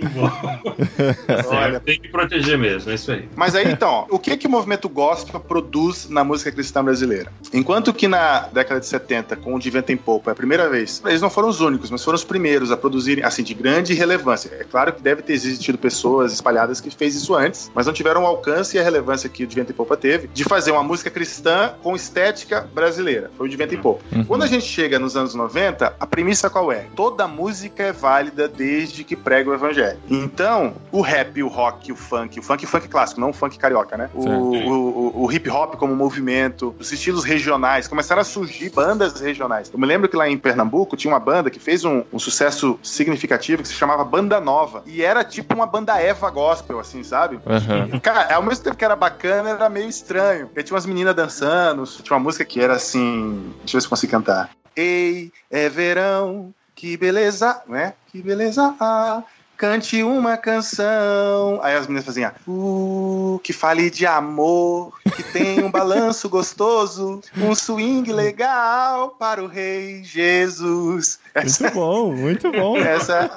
[0.00, 1.56] Muito bom.
[1.56, 1.80] Olha.
[1.80, 3.28] Tem que proteger mesmo, é isso aí.
[3.36, 7.32] Mas aí então, o que que o movimento gospel produz na música cristã brasileira?
[7.52, 10.68] Enquanto que na década de 70, com o De Vento em Pouco, é a primeira
[10.68, 13.94] vez, eles não foram os únicos, mas foram os primeiros a produzirem, assim, de grande
[13.94, 14.50] relevância.
[14.58, 18.22] É claro que deve ter existido pessoas espalhadas que fez isso antes, mas não tiveram
[18.22, 20.82] o alcance e a relevância que o De Vento em Pouco teve de fazer uma
[20.82, 23.30] música cristã com estética brasileira.
[23.36, 24.02] Foi o De Vento em Pouco.
[24.12, 24.24] Uhum.
[24.24, 26.86] Quando a gente chega nos anos 90, a premissa qual é?
[26.94, 29.89] Toda música é válida desde que prega o evangelho.
[30.08, 33.96] Então, o rap, o rock, o funk, o funk, funk clássico, não o funk carioca,
[33.96, 34.10] né?
[34.14, 34.72] O, o,
[35.16, 39.70] o- o hip hop como movimento, os estilos regionais, começaram a surgir bandas regionais.
[39.72, 42.78] Eu me lembro que lá em Pernambuco tinha uma banda que fez um, um sucesso
[42.82, 44.82] significativo que se chamava Banda Nova.
[44.86, 47.40] E era tipo uma banda Eva gospel, assim, sabe?
[47.46, 48.00] Aham.
[48.00, 50.46] Cara, ao mesmo tempo que era bacana, era meio estranho.
[50.46, 53.52] Porque tinha umas meninas dançando, tinha uma música que era assim.
[53.60, 54.50] Deixa eu ver se consigo cantar.
[54.76, 57.94] Ei, é verão, que beleza, né?
[58.10, 58.74] Que beleza.
[58.80, 59.22] ah,
[59.60, 61.60] Cante uma canção.
[61.62, 67.54] Aí as meninas faziam, uh, que fale de amor, que tem um balanço gostoso, um
[67.54, 71.18] swing legal para o Rei Jesus.
[71.34, 72.78] Essa, Muito bom, muito bom.
[72.78, 73.30] essa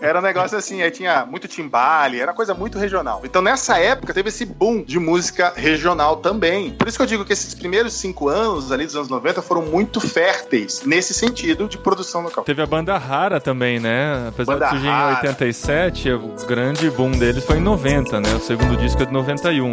[0.00, 3.22] era um negócio assim, aí tinha muito timbale, era coisa muito regional.
[3.24, 6.72] Então nessa época teve esse boom de música regional também.
[6.72, 9.62] Por isso que eu digo que esses primeiros cinco anos ali dos anos 90 foram
[9.62, 12.44] muito férteis nesse sentido de produção local.
[12.44, 14.28] Teve a banda Rara também, né?
[14.28, 15.23] Apesar Banda de surgir Rara.
[15.24, 18.34] Em 87, o grande boom deles foi em 90, né?
[18.34, 19.72] O segundo disco é de 91.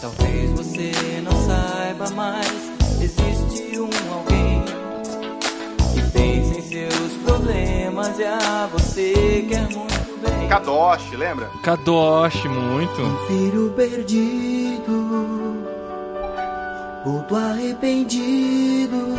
[0.00, 0.92] Talvez você
[1.22, 2.46] não saiba, mas
[3.00, 4.64] existe um alguém
[5.94, 10.48] que pensa em seus problemas e a você quer muito bem.
[10.48, 11.50] Kadosh, lembra?
[11.62, 13.02] Kadosh, muito.
[13.02, 15.64] Um filho perdido,
[17.04, 19.18] volto arrependido,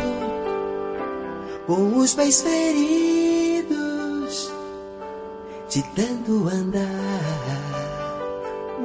[1.66, 3.95] com os pés feridos,
[5.76, 7.65] de tanto andar.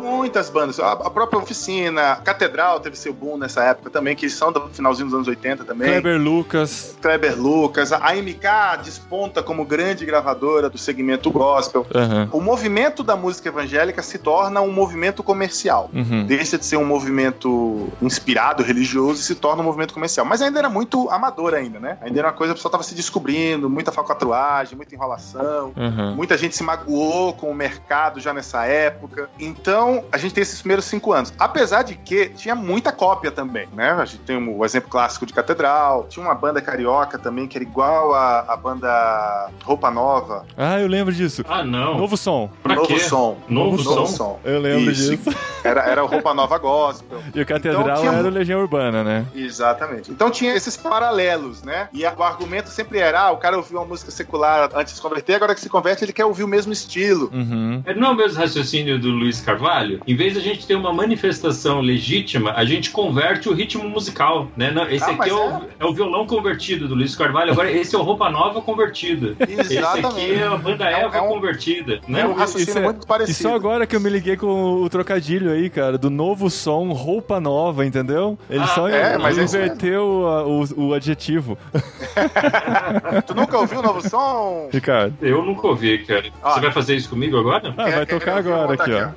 [0.01, 0.79] Muitas bandas.
[0.79, 5.07] A, própria oficina, a Catedral teve seu boom nessa época também, que são do finalzinho
[5.07, 5.89] dos anos 80 também.
[5.89, 6.97] Kleber Lucas.
[7.01, 7.91] Kleber Lucas.
[7.91, 11.85] A MK desponta como grande gravadora do segmento gospel.
[11.93, 12.29] Aham.
[12.31, 15.89] O movimento da música evangélica se torna um movimento comercial.
[15.93, 16.25] Uhum.
[16.25, 20.25] Deixa de ser um movimento inspirado, religioso, e se torna um movimento comercial.
[20.25, 21.97] Mas ainda era muito amador ainda, né?
[22.01, 25.73] Ainda era uma coisa, a pessoa tava se descobrindo, muita falcatruagem, muita enrolação.
[25.75, 26.15] Uhum.
[26.15, 29.29] Muita gente se magoou com o mercado já nessa época.
[29.39, 31.33] Então, a gente tem esses primeiros cinco anos.
[31.37, 33.91] Apesar de que tinha muita cópia também, né?
[33.91, 36.05] A gente tem o exemplo clássico de Catedral.
[36.09, 40.45] Tinha uma banda carioca também que era igual a, a banda Roupa Nova.
[40.57, 41.43] Ah, eu lembro disso.
[41.47, 41.97] Ah, não.
[41.97, 42.49] Novo som.
[42.63, 42.99] Pra Novo quê?
[42.99, 43.37] som.
[43.47, 44.05] Novo Novo som?
[44.07, 44.39] som.
[44.43, 45.15] Eu lembro Isso.
[45.15, 45.37] disso.
[45.63, 47.21] Era, era o Roupa Nova Gospel.
[47.33, 49.25] E o Catedral Então, tinha era o Legião Urbana, né?
[49.33, 50.11] Exatamente.
[50.11, 51.87] Então tinha esses paralelos, né?
[51.93, 55.01] E o argumento sempre era: ah, o cara ouviu uma música secular antes de se
[55.01, 57.29] converter, agora que se converte, ele quer ouvir o mesmo estilo.
[57.33, 57.81] Uhum.
[57.85, 59.80] É, Não é o mesmo raciocínio do Luiz Carvalho?
[60.07, 64.47] Em vez de a gente ter uma manifestação legítima, a gente converte o ritmo musical,
[64.55, 64.71] né?
[64.71, 67.95] Não, esse Ah, aqui é o, é o violão convertido do Luiz Carvalho, agora esse
[67.95, 69.35] é o Roupa Nova convertida.
[69.61, 72.21] Esse aqui é a banda É Eva é um- convertida, né?
[72.21, 73.37] É um raciocínio Isso é- muito parecido.
[73.37, 76.91] E só agora que eu me liguei com o trocadilho aí, cara, do novo som,
[76.91, 78.37] roupa nova, entendeu?
[78.49, 81.57] Ele Ah, só é, mas é inverteu a- o, o adjetivo.
[83.25, 84.69] Tu nunca ouviu o novo som?
[84.71, 85.13] Ricardo.
[85.21, 86.25] Eu nunca ouvi, cara.
[86.43, 86.51] Ah.
[86.53, 87.73] Você vai fazer isso comigo agora?
[87.77, 89.09] Ah, Quer- vai quer tocar agora aqui, ó.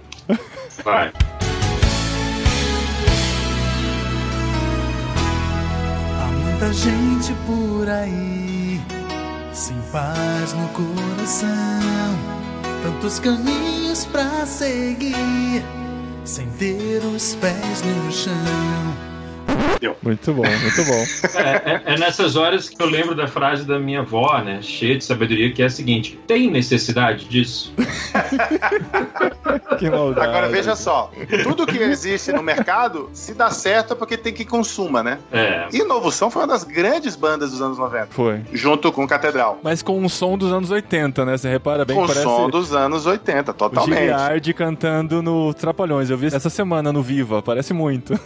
[0.85, 1.13] Vai.
[6.21, 8.81] Há muita gente por aí,
[9.53, 11.49] sem paz no coração.
[12.83, 15.65] Tantos caminhos pra seguir,
[16.25, 19.14] sem ter os pés no chão.
[19.81, 19.97] Deu.
[20.03, 21.39] Muito bom, muito bom.
[21.39, 24.61] É, é- é nessas horas que eu lembro da frase da minha avó, né?
[24.63, 27.73] Cheia de sabedoria, que é a seguinte: tem necessidade disso?
[29.79, 30.29] Que maldade.
[30.29, 31.11] Agora veja só,
[31.43, 35.19] tudo que existe no mercado, se dá certo é porque tem que consuma, né?
[35.33, 35.67] É.
[35.73, 38.41] E Novo Som foi uma das grandes bandas dos anos 90, Foi.
[38.53, 39.59] junto com Catedral.
[39.63, 41.37] Mas com um som dos anos 80, né?
[41.37, 43.99] Você repara bem, Com o parece som dos anos 80, o totalmente.
[43.99, 46.09] Giliard cantando no Trapalhões.
[46.09, 48.19] Eu vi essa semana no Viva, parece muito.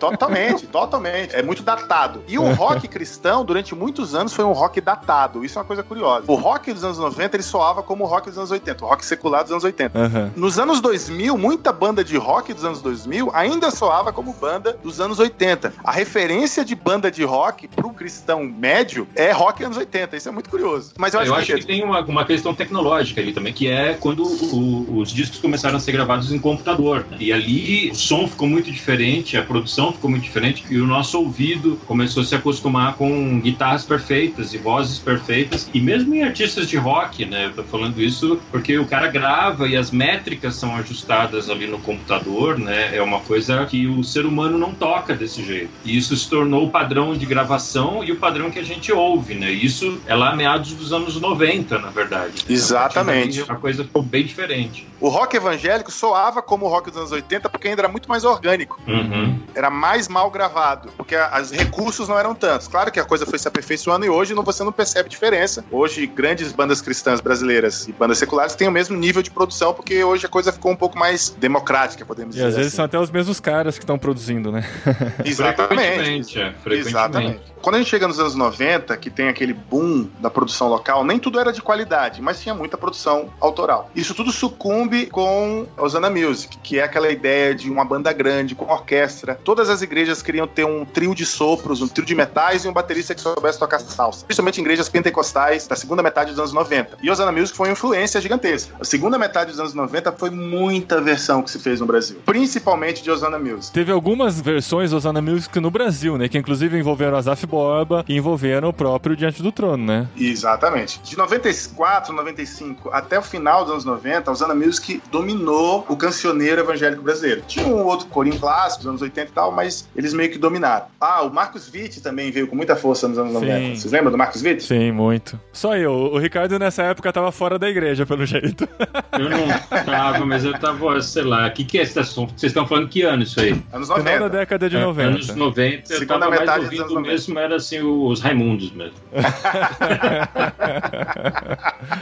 [0.00, 1.34] Totalmente, totalmente.
[1.34, 2.22] É muito datado.
[2.28, 5.44] E o rock cristão, durante muitos anos, foi um rock datado.
[5.44, 6.24] Isso é uma coisa curiosa.
[6.26, 9.04] O rock dos anos 90, ele soava como o rock dos anos 80, o rock
[9.04, 9.98] secular dos anos 80.
[9.98, 10.30] Aham.
[10.36, 15.00] Nos anos 2000, muita banda de rock dos anos 2000 ainda soava como banda dos
[15.00, 15.72] anos 80.
[15.84, 20.16] A referência de banda de rock pro cristão médio é rock anos 80.
[20.16, 20.92] Isso é muito curioso.
[20.98, 23.94] Mas eu acho, Eu acho que tem uma, uma questão tecnológica ali também, que é
[23.94, 27.06] quando o- os discos começaram a ser gravados em computador.
[27.10, 27.16] né?
[27.20, 31.18] E ali o som ficou muito diferente, a produção ficou muito diferente, e o nosso
[31.18, 35.68] ouvido começou a se acostumar com guitarras perfeitas e vozes perfeitas.
[35.72, 37.46] E mesmo em artistas de rock, né?
[37.46, 41.78] Eu tô falando isso porque o cara grava e as métricas são ajustadas ali no
[41.78, 42.96] computador, né?
[42.96, 45.70] É uma coisa que o ser humano não toca desse jeito.
[45.84, 49.34] E isso se tornou o padrão de gravação e o padrão que a gente ouve,
[49.34, 49.50] né?
[49.50, 52.44] Isso é lá meados dos anos 90, na verdade.
[52.48, 53.42] Exatamente.
[53.48, 54.86] A coisa ficou bem diferente.
[55.00, 58.24] O rock evangélico soava como o rock dos anos 80 porque ainda era muito mais
[58.24, 58.80] orgânico.
[58.86, 59.38] Uhum.
[59.54, 62.68] Era mais mal gravado, porque os recursos não eram tantos.
[62.68, 65.64] Claro que a coisa foi se aperfeiçoando e hoje não- você não percebe diferença.
[65.70, 70.04] Hoje, grandes bandas cristãs brasileiras e bandas seculares têm o mesmo nível de produção, porque
[70.04, 72.76] hoje a coisa ficou um pouco mais democrática, podemos E dizer às vezes assim.
[72.76, 74.64] são até os mesmos caras que estão produzindo, né?
[75.24, 75.82] Exatamente.
[75.82, 76.88] Frequentemente, é, frequentemente.
[76.88, 77.51] Exatamente.
[77.62, 81.16] Quando a gente chega nos anos 90, que tem aquele boom da produção local, nem
[81.16, 83.88] tudo era de qualidade, mas tinha muita produção autoral.
[83.94, 88.64] Isso tudo sucumbe com Osana Music, que é aquela ideia de uma banda grande, com
[88.64, 89.38] orquestra.
[89.44, 92.72] Todas as igrejas queriam ter um trio de sopros, um trio de metais e um
[92.72, 94.26] baterista que soubesse tocar salsa.
[94.26, 96.98] Principalmente em igrejas pentecostais da segunda metade dos anos 90.
[97.00, 98.74] E Osana Music foi uma influência gigantesca.
[98.80, 102.18] A segunda metade dos anos 90 foi muita versão que se fez no Brasil.
[102.26, 103.72] Principalmente de Osana Music.
[103.72, 106.28] Teve algumas versões Osana Music no Brasil, né?
[106.28, 110.08] Que inclusive envolveram Azaf Borba envolveram o próprio Diante do Trono, né?
[110.16, 110.98] Exatamente.
[111.02, 116.62] De 94, 95 até o final dos anos 90, a Usana Music dominou o cancioneiro
[116.62, 117.42] evangélico brasileiro.
[117.46, 120.86] Tinha um outro corinho clássico dos anos 80 e tal, mas eles meio que dominaram.
[120.98, 123.76] Ah, o Marcos Witt também veio com muita força nos anos 90.
[123.76, 124.62] Vocês lembram do Marcos Witt?
[124.62, 125.38] Sim, muito.
[125.52, 125.92] Só eu.
[125.92, 128.66] O Ricardo nessa época tava fora da igreja, pelo jeito.
[129.12, 129.46] Eu não
[129.84, 132.30] tava, mas eu tava, sei lá, o que, que é esse assunto?
[132.34, 133.50] Vocês estão falando que ano isso aí?
[133.70, 134.18] Anos Final 90.
[134.20, 135.08] da década de É, 90.
[135.10, 137.10] Anos 90, eu Segunda tava mais metade dos ouvindo anos 90.
[137.12, 138.96] mesmo, era assim, os Raimundos mesmo.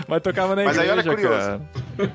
[0.09, 1.39] Mas tocava na Mas aí igreja, olha curioso.
[1.47, 1.61] cara.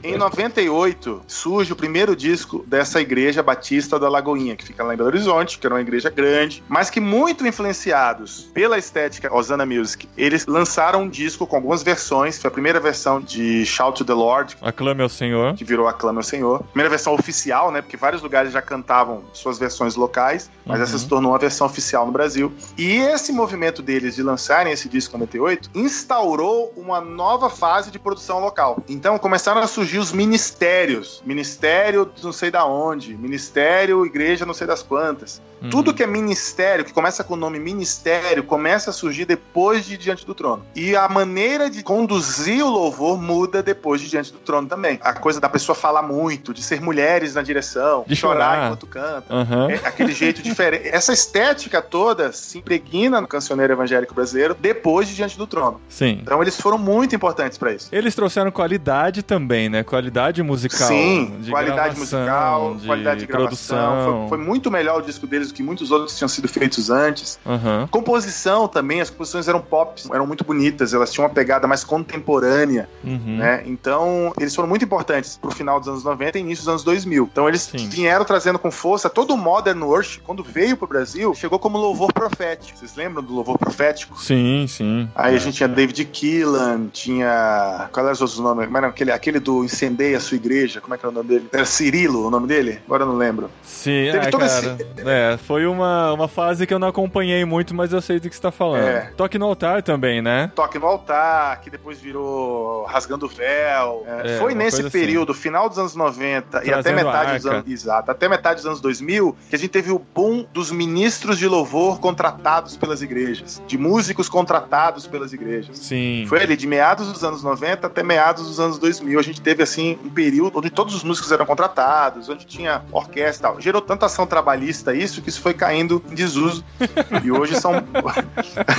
[0.04, 4.98] Em 98, surge o primeiro disco dessa igreja batista da Lagoinha, que fica lá em
[4.98, 10.08] Belo Horizonte, que era uma igreja grande, mas que muito influenciados pela estética Osana Music,
[10.18, 12.40] eles lançaram um disco com algumas versões.
[12.40, 15.54] Foi a primeira versão de Shout to the Lord, Aclame ao Senhor.
[15.56, 16.64] que virou Aclama ao Senhor.
[16.64, 17.82] Primeira versão oficial, né?
[17.82, 20.84] Porque vários lugares já cantavam suas versões locais, mas Uhum.
[20.84, 22.52] essa se tornou uma versão oficial no Brasil.
[22.78, 27.98] E esse movimento deles de lançarem esse disco em 98 instaurou uma nova fase de
[27.98, 28.78] produção local.
[28.88, 31.22] Então começaram a surgir os ministérios.
[31.26, 35.42] Ministério não sei da onde, ministério, igreja não sei das quantas.
[35.62, 35.70] Uhum.
[35.70, 39.98] Tudo que é ministério, que começa com o nome ministério, começa a surgir depois de
[39.98, 40.66] Diante do Trono.
[40.76, 45.00] E a maneira de conduzir o louvor muda depois de Diante do Trono também.
[45.02, 48.66] A coisa da pessoa falar muito, de ser mulheres na direção, De chorar chorar.
[48.66, 49.34] enquanto canta.
[49.34, 49.72] Aham.
[49.72, 50.90] É aquele jeito diferente.
[50.90, 55.80] Essa estética toda se impregna no cancioneiro evangélico brasileiro depois de Diante do Trono.
[55.90, 56.20] Sim.
[56.22, 57.88] Então eles foram muito importantes para isso.
[57.92, 59.84] Eles trouxeram qualidade também, né?
[59.84, 60.88] Qualidade musical.
[60.88, 64.28] Sim, de qualidade gravação, musical, de qualidade de gravação.
[64.28, 67.40] Foi, foi muito melhor o disco deles do que muitos outros tinham sido feitos antes.
[67.46, 67.88] Aham.
[67.92, 72.90] Composição também, as composições eram pop, eram muito bonitas, elas tinham uma pegada mais contemporânea,
[73.04, 73.38] Uhum.
[73.38, 73.64] né?
[73.66, 77.30] Então, eles foram muito importantes pro final dos anos 90 e início dos anos 2000.
[77.32, 77.88] Então, eles Sim.
[77.90, 82.12] vieram trazendo com força todo o modern worship, quando veio pro Brasil, chegou como louvor
[82.14, 82.78] profético.
[82.86, 84.22] Vocês lembram do louvor profético?
[84.22, 85.10] Sim, sim.
[85.16, 87.90] Aí a gente tinha David Keelan, tinha.
[87.92, 88.70] Qual eram os outros nomes?
[88.70, 91.28] Mas não, aquele, aquele do Incendeia a sua igreja, como é que era o nome
[91.28, 91.50] dele?
[91.52, 92.80] Era Cirilo o nome dele?
[92.86, 93.50] Agora eu não lembro.
[93.64, 94.78] Sim, Teve é, todo cara.
[94.98, 98.36] É, foi uma, uma fase que eu não acompanhei muito, mas eu sei do que
[98.36, 98.84] você tá falando.
[98.84, 99.12] É.
[99.18, 100.52] Toque no altar também, né?
[100.54, 104.06] Toque no Altar, que depois virou Rasgando o Véu.
[104.06, 104.90] É, É, foi nesse assim.
[104.92, 107.72] período, final dos anos 90 e até Trazendo metade dos anos.
[107.72, 111.48] Exato, até metade dos anos 2000, que a gente teve o boom dos ministros de
[111.48, 115.78] louvor contratados pelas igrejas, de músicos contratados pelas igrejas.
[115.78, 116.26] Sim.
[116.28, 119.20] Foi ali de meados dos anos 90 até meados dos anos 2000.
[119.20, 123.50] A gente teve, assim, um período onde todos os músicos eram contratados, onde tinha orquestra
[123.50, 123.62] e tal.
[123.62, 126.64] Gerou tanta ação trabalhista isso que isso foi caindo em desuso.
[127.24, 127.74] E hoje são.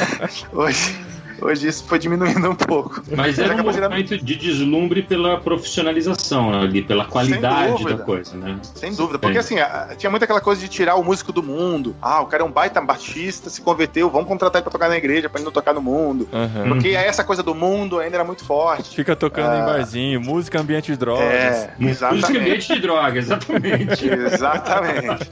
[0.53, 0.97] hoje.
[1.41, 3.03] Hoje isso foi diminuindo um pouco.
[3.14, 8.59] Mas era um movimento de deslumbre pela profissionalização ali, pela qualidade da coisa, né?
[8.74, 9.41] Sem dúvida, porque É.
[9.41, 11.95] assim, a- tinha muito aquela coisa de tirar o músico do mundo.
[12.01, 14.97] Ah, o cara é um baita baixista, se converteu, vamos contratar ele pra tocar na
[14.97, 16.28] igreja, pra ele não tocar no mundo.
[16.32, 16.68] Aham.
[16.68, 18.95] Porque essa coisa do mundo ainda era muito forte.
[18.95, 19.64] Fica tocando em Ah.
[19.66, 21.22] barzinho, música ambiente de drogas.
[21.26, 22.39] É, Música exatamente.
[22.39, 24.07] ambiente de droga, exatamente.
[24.37, 25.28] Exatamente.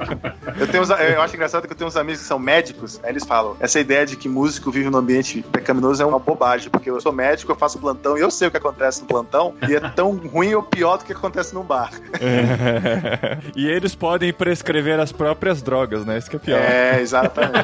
[0.61, 3.11] Eu, tenho uns- eu acho engraçado que eu tenho uns amigos que são médicos, aí
[3.11, 6.91] eles falam: essa ideia de que músico vive num ambiente pecaminoso é uma bobagem, porque
[6.91, 9.75] eu sou médico, eu faço plantão e eu sei o que acontece no plantão, e
[9.75, 11.91] é tão ruim ou pior do que acontece num bar.
[13.57, 16.19] e eles podem prescrever as próprias drogas, né?
[16.19, 16.59] Isso que é pior.
[16.61, 17.55] É, exatamente.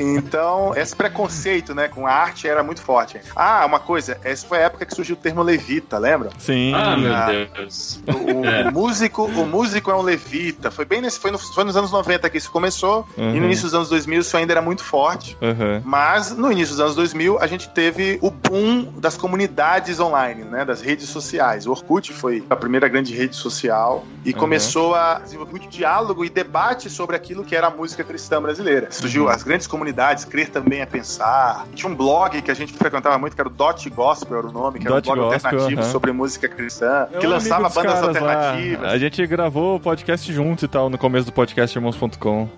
[0.00, 3.20] E- então, esse preconceito, né, com a arte era muito forte.
[3.34, 6.30] Ah, uma coisa, essa foi a época que surgiu o termo levita, lembra?
[6.38, 6.72] Sim.
[6.74, 7.26] Ah, meu Ah.
[7.54, 8.00] Deus.
[8.06, 8.68] O, É.
[8.68, 10.70] o músico, o músico é um levita.
[10.70, 13.30] Foi bem nesse, foi, no- foi nos anos 90 que isso começou, e Uhum.
[13.30, 15.36] no início dos anos 2000 isso ainda era muito forte.
[15.42, 15.82] Aham.
[15.84, 20.64] Mas no início dos anos 2000 a gente teve o boom das comunidades online, né,
[20.64, 21.66] das redes sociais.
[21.66, 24.38] O Orkut foi a primeira grande rede social e Uhum.
[24.38, 28.88] começou a desenvolver muito diálogo e debate sobre aquilo que era a música cristã brasileira.
[28.90, 29.28] Surgiu Uhum.
[29.30, 31.66] as grandes comunidades, Crer também é pensar.
[31.74, 34.52] Tinha um blog que a gente frequentava muito, que era o Dot Gospel, era o
[34.52, 35.90] nome, que era Dot um blog Gospel, alternativo aham.
[35.92, 38.08] sobre música cristã, É que lançava bandas caras lá.
[38.08, 38.92] alternativas.
[38.92, 42.48] A gente gravou o podcast junto e tal, no começo do podcast irmãos.com.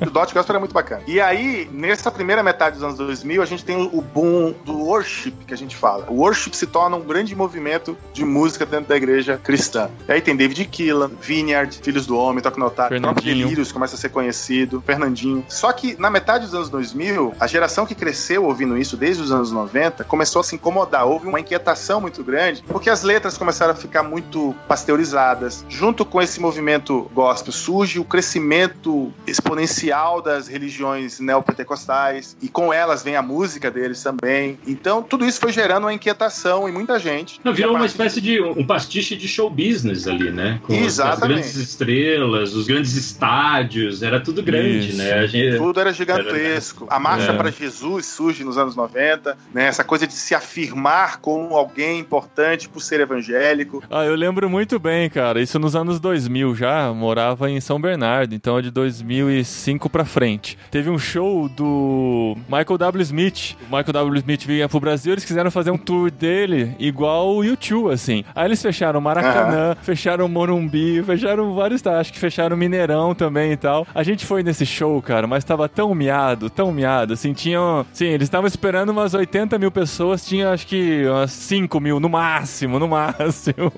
[0.00, 1.02] O Dot Gospel era muito bacana.
[1.06, 5.32] E aí, nessa primeira metade dos anos 2000, a gente tem o boom do worship,
[5.46, 6.06] que a gente fala.
[6.08, 9.90] O worship se torna um grande movimento de música dentro da igreja cristã.
[10.08, 13.24] E aí tem David Keelan, Vineyard, Filhos do Homem, Toque Notário, o próprio.
[13.24, 15.44] Delírios começa a ser conhecido, Fernandinho.
[15.48, 19.30] Só que na metade dos anos 2000, a geração que cresceu ouvindo isso desde os
[19.30, 21.06] anos 90 começou a se incomodar.
[21.06, 25.64] Houve uma inquietação muito grande, porque as letras começaram a ficar muito pasteurizadas.
[25.68, 33.02] Junto com esse movimento gospel, surge o crescimento exponencial das religiões neopentecostais, e com elas
[33.02, 34.58] vem a música deles também.
[34.66, 37.40] Então, tudo isso foi gerando uma inquietação em muita gente.
[37.44, 40.60] Não, virou a uma espécie de um pastiche de show business ali, né?
[40.66, 41.28] Com as- as Exatamente.
[41.40, 44.98] grandes estrelas, os grandes estádios, era tudo grande, Isso.
[44.98, 45.12] né?
[45.14, 46.86] A gente- Tudo era gigantesco.
[46.90, 47.36] A marcha É.
[47.36, 49.66] para Jesus surge nos anos 90, né?
[49.66, 53.82] Essa coisa de se afirmar como alguém importante por ser evangélico.
[53.90, 55.40] Ah, eu lembro muito bem, cara.
[55.40, 56.92] Isso nos anos 2000 já.
[56.92, 60.58] Morava em São Bernardo, então é de 2005 pra frente.
[60.70, 63.09] Teve um show do Michael W.
[63.10, 63.56] Smith.
[63.62, 64.18] O Michael W.
[64.18, 68.24] Smith vinha pro Brasil, eles quiseram fazer um tour dele igual o YouTube, assim.
[68.34, 71.98] Aí eles fecharam Maracanã, fecharam Morumbi, fecharam vários, tá?
[71.98, 73.86] acho que fecharam Mineirão também e tal.
[73.94, 77.84] A gente foi nesse show, cara, mas tava tão miado, tão miado, assim, tinham...
[77.92, 82.08] Sim, eles estavam esperando umas 80 mil pessoas, tinha acho que umas 5 mil no
[82.08, 83.72] máximo, no máximo.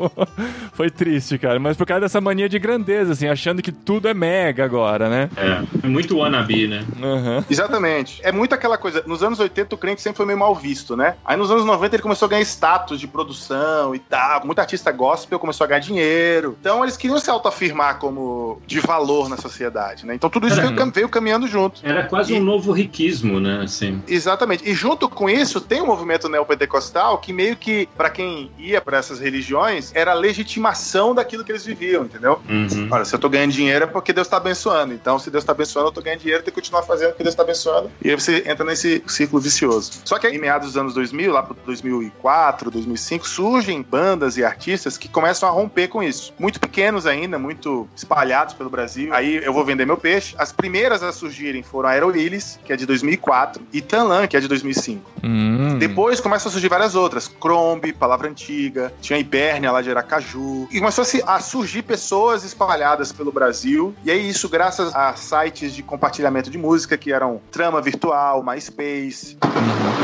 [0.73, 4.15] Foi triste, cara, mas por causa dessa mania de grandeza, assim, achando que tudo é
[4.15, 5.29] mega agora, né?
[5.37, 6.85] É, é muito wannabe, né?
[7.03, 7.45] Aham.
[7.49, 8.21] Exatamente.
[8.23, 9.03] É muito aquela coisa.
[9.07, 11.17] Nos anos 80, o crente sempre foi meio mal visto, né?
[11.25, 14.45] Aí nos anos 90 ele começou a ganhar status de produção e tal.
[14.47, 16.57] Muito artista gospel começou a ganhar dinheiro.
[16.61, 20.15] Então eles queriam se autoafirmar como de valor na sociedade, né?
[20.15, 21.81] Então tudo isso veio, veio caminhando junto.
[21.85, 23.61] Era quase E- um novo riquismo, né?
[23.65, 24.03] Assim.
[24.09, 24.69] Exatamente.
[24.69, 28.99] E junto com isso, tem um movimento neopentecostal que meio que, pra quem ia pra
[28.99, 32.41] essas religiões, era a legitimação daquilo que eles viviam, entendeu?
[32.49, 32.89] Uhum.
[32.91, 34.93] Olha, se eu tô ganhando dinheiro é porque Deus tá abençoando.
[34.93, 37.23] Então, se Deus tá abençoando, eu tô ganhando dinheiro, tenho que continuar fazendo o que
[37.23, 37.91] Deus tá abençoando.
[38.05, 39.93] E aí você entra nesse círculo vicioso.
[40.05, 44.45] Só que aí, em meados dos anos 2000, lá pro 2004, 2005, surgem bandas e
[44.45, 46.33] artistas que começam a romper com isso.
[46.39, 49.15] Muito pequenos ainda, muito espalhados pelo Brasil.
[49.15, 50.35] Aí eu vou vender meu peixe.
[50.39, 54.41] As primeiras a surgirem foram a Aerolílis, que é de 2004, e Tanlan, que é
[54.41, 55.11] de 2005.
[55.23, 55.79] Hum.
[55.79, 57.29] Depois começam a surgir várias outras.
[57.29, 60.69] Crombe, Palavra Antiga, tinha Ibérnia lá de Aracaju.
[60.71, 63.95] E começou a surgir pessoas espalhadas pelo Brasil.
[64.05, 68.92] E aí isso graças a sites de compartilhamento de música que eram Trama Virtual, MySpace
[68.93, 69.39] inglês.
[69.59, 69.97] Uhum.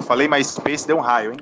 [0.00, 1.38] Eu falei MySpace, deu um raio, hein?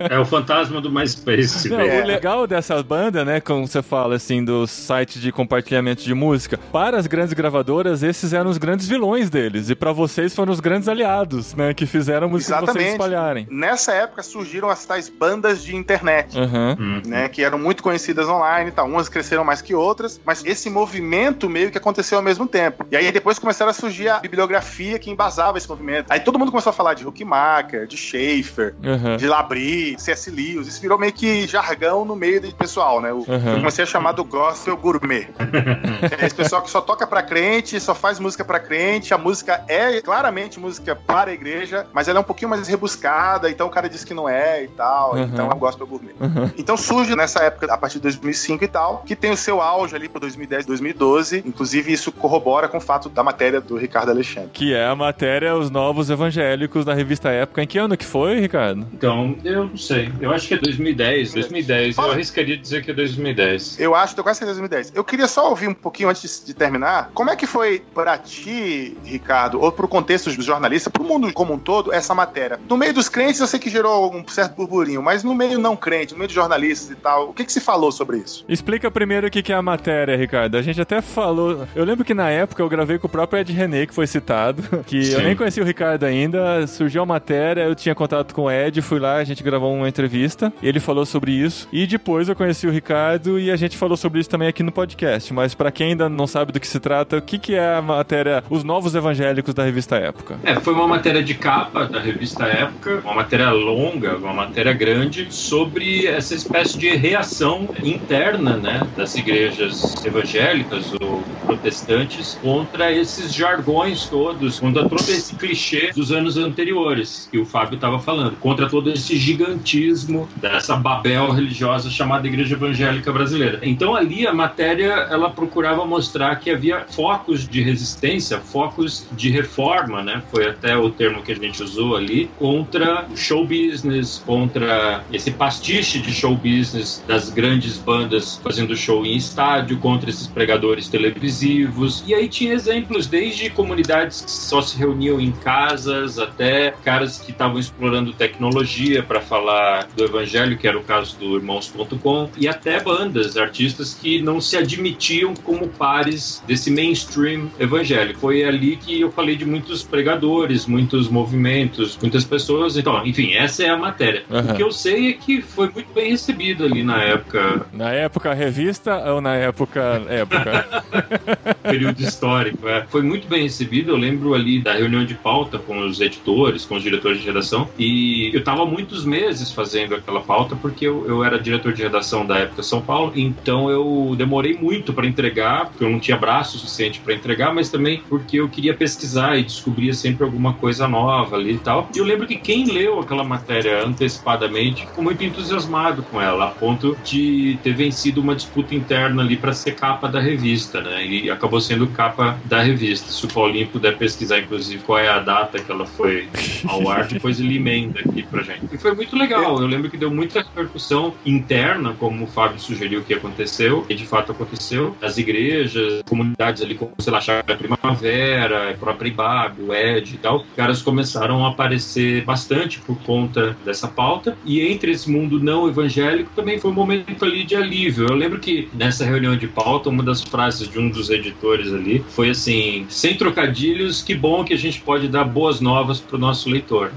[0.10, 1.68] É o fantasma do MySpace.
[1.68, 1.78] Não.
[1.78, 6.58] O legal dessas bandas, né, como você fala, assim, dos sites de compartilhamento de música,
[6.72, 9.68] para as grandes gravadoras, esses eram os grandes vilões deles.
[9.68, 12.92] E pra vocês foram os grandes aliados, né, que fizeram a música vocês Exatamente.
[12.92, 13.46] espalharem.
[13.50, 16.36] Nessa época surgiram as tais bandas de internet.
[16.38, 17.02] Uhum.
[17.06, 18.86] né, que eram muito conhecidas online e tal.
[18.86, 22.86] Umas cresceram mais que outras, mas esse movimento meio que aconteceu ao mesmo tempo.
[22.90, 26.06] E aí depois começaram a surgir a bibliografia que embasava esse movimento.
[26.10, 29.16] Aí todo mundo começou a falar de Huck Schumacher, de Schaefer, Aham.
[29.16, 30.30] de Labrie, C.S.
[30.30, 30.68] Lewis.
[30.68, 33.12] Isso virou meio que jargão no meio do pessoal, né?
[33.12, 33.24] O-.
[33.28, 35.28] Eu comecei a chamar do gospel gourmet.
[36.20, 39.12] é esse pessoal que só toca pra crente, só faz música pra crente.
[39.12, 43.50] A música é claramente música para a igreja, mas ela é um pouquinho mais rebuscada,
[43.50, 45.14] então o cara diz que não é e tal.
[45.14, 45.22] Aham.
[45.32, 46.14] Então é um gospel gourmet.
[46.56, 49.96] Então surge nessa época, a partir de 2005 e tal, que tem o seu auge
[49.96, 51.42] ali para 2010, 2012.
[51.46, 54.50] Inclusive, isso corrobora com o fato da matéria do Ricardo Alexandre.
[54.52, 57.62] Que é a matéria Os Novos Evangélicos da revista Época.
[57.62, 58.86] Em que ano que foi, Ricardo?
[58.92, 60.10] Então, eu não sei.
[60.20, 61.34] Eu acho que é 2010.
[61.34, 61.98] 2010.
[61.98, 63.78] Eu arriscaria dizer que é 2010.
[63.78, 64.92] Eu acho, tô quase certeza 2010.
[64.94, 67.10] Eu queria só ouvir um pouquinho antes de, terminar.
[67.14, 71.54] Como é que foi pra ti, Ricardo, ou pro contexto dos jornalistas, pro mundo como
[71.54, 72.60] um todo, essa matéria?
[72.68, 75.76] No meio dos crentes, eu sei que gerou um certo burburinho, mas no meio não
[75.76, 78.44] crente, no meio de jornalistas e tal, o que que se falou sobre isso?
[78.48, 80.56] Explica primeiro o que que é a matéria, Ricardo.
[80.56, 81.66] A gente até falou.
[81.74, 84.62] Eu lembro que na época eu gravei com o próprio Ed René, que foi citado.
[84.84, 85.24] Que eu Sim.
[85.24, 86.66] nem conhecia o Ricardo ainda.
[86.66, 89.88] Surgiu a matéria, eu tinha contato com o Ed, fui lá, a gente gravou uma
[89.88, 90.52] entrevista.
[90.62, 91.68] Ele falou sobre isso.
[91.72, 94.72] E depois eu conheci o Ricardo e a gente falou sobre isso também aqui no
[94.72, 95.32] podcast.
[95.32, 97.82] Mas pra quem ainda não sabe do que se trata, o que que é a
[97.82, 100.38] matéria Os Novos Evangélicos da revista Época?
[100.42, 105.28] É, foi uma matéria de capa da revista Época, uma matéria longa, uma matéria grande,
[105.30, 114.06] sobre essa espécie de reação interna, né, das igrejas evangélicas ou protestantes contra esses jargões
[114.06, 118.90] todos, contra todo esse clichê dos anos anteriores que o Fábio estava falando, contra todo
[118.90, 123.60] esse gigantismo dessa Babel religiosa chamada Igreja Evangélica Brasileira.
[123.62, 130.02] Então ali a matéria ela procurava mostrar que havia focos de resistência, focos de reforma,
[130.02, 130.22] né?
[130.30, 135.30] Foi até o termo que a gente usou ali contra o show business, contra esse
[135.30, 142.02] pastiche de show business das grandes bandas fazendo show em estádio, contra esses pregadores televisivos.
[142.06, 147.32] E aí tinha exemplos desde comunidades que só se reuniam em casas até caras que
[147.32, 152.80] estavam explorando tecnologia para falar do evangelho, que era o caso do Irmãos.com, e até
[152.80, 158.20] bandas, artistas que não se admitiam como pares desse mainstream evangélico.
[158.20, 162.76] Foi ali que eu falei de muitos pregadores, muitos movimentos, muitas pessoas.
[162.76, 164.24] Então, enfim, essa é a matéria.
[164.30, 164.52] Aham.
[164.52, 168.34] O que eu sei é que foi muito bem recebido ali na época, Na época
[168.34, 170.84] revista ou na época época?
[171.62, 172.68] período histórico.
[172.68, 172.86] é.
[172.88, 173.92] Foi muito bem recebido.
[173.92, 177.68] Eu lembro ali da reunião de pauta com os editores, com os diretores de redação,
[177.78, 182.26] e eu estava muitos meses fazendo aquela pauta porque eu, eu era diretor de redação
[182.26, 186.58] da época São Paulo, então eu demorei muito para entregar, porque eu não tinha braço
[186.58, 191.36] suficiente para entregar, mas também porque eu queria pesquisar e descobria sempre alguma coisa nova
[191.36, 191.88] ali e tal.
[191.94, 196.50] E eu lembro que quem leu aquela matéria antecipadamente ficou muito entusiasmado com ela, a
[196.50, 201.06] ponto de ter vencido uma disputa interna ali para ser capa da revista, né?
[201.06, 203.10] E acabou sendo capa da revista.
[203.10, 206.28] Se o Paulinho puder pesquisar, inclusive, qual é a data que ela foi
[206.68, 208.66] ao ar, depois ele emenda aqui pra gente.
[208.72, 209.60] E foi muito legal.
[209.60, 214.06] Eu lembro que deu muita repercussão interna, como o Fábio sugeriu que aconteceu, e de
[214.06, 214.96] fato aconteceu.
[215.00, 220.18] As igrejas, comunidades ali, como, sei lá, Chácara Primavera, a própria Ibabe, o Ed e
[220.18, 224.36] tal, caras começaram a aparecer bastante por conta dessa pauta.
[224.44, 228.06] E entre esse mundo não evangélico também foi um momento ali de alívio.
[228.08, 232.04] Eu lembro que nessa reunião de pauta, uma das frases de um dos editores ali
[232.08, 236.48] foi assim: sem trocadilhos, que bom que a gente pode dar boas novas pro nosso
[236.54, 236.92] leitor.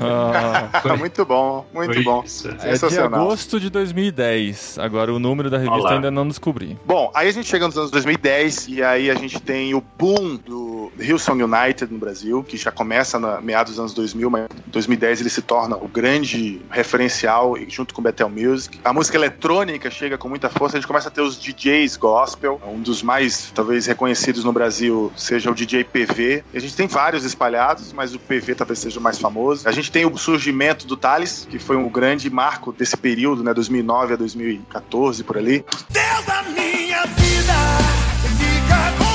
[0.00, 2.22] Ah, Foi- muito bom, muito foi bom.
[2.24, 2.48] isso.
[2.48, 4.78] é de agosto de 2010.
[4.78, 5.92] Agora o número da revista Olá.
[5.94, 6.76] ainda não descobri.
[6.84, 10.36] Bom, aí a gente chega nos anos 2010 e aí a gente tem o boom
[10.36, 10.67] do
[10.98, 15.20] Hillsong United no Brasil, que já começa na meados dos anos 2000, mas em 2010
[15.20, 18.78] ele se torna o grande referencial junto com Bethel Music.
[18.84, 22.60] A música eletrônica chega com muita força, a gente começa a ter os DJs gospel,
[22.66, 26.44] um dos mais talvez reconhecidos no Brasil seja o DJ PV.
[26.54, 29.68] A gente tem vários espalhados, mas o PV talvez seja o mais famoso.
[29.68, 33.54] A gente tem o surgimento do Thales, que foi um grande marco desse período, né,
[33.54, 35.64] 2009 a 2014 por ali.
[35.90, 37.54] Deus da minha vida,
[38.36, 39.07] fica comigo.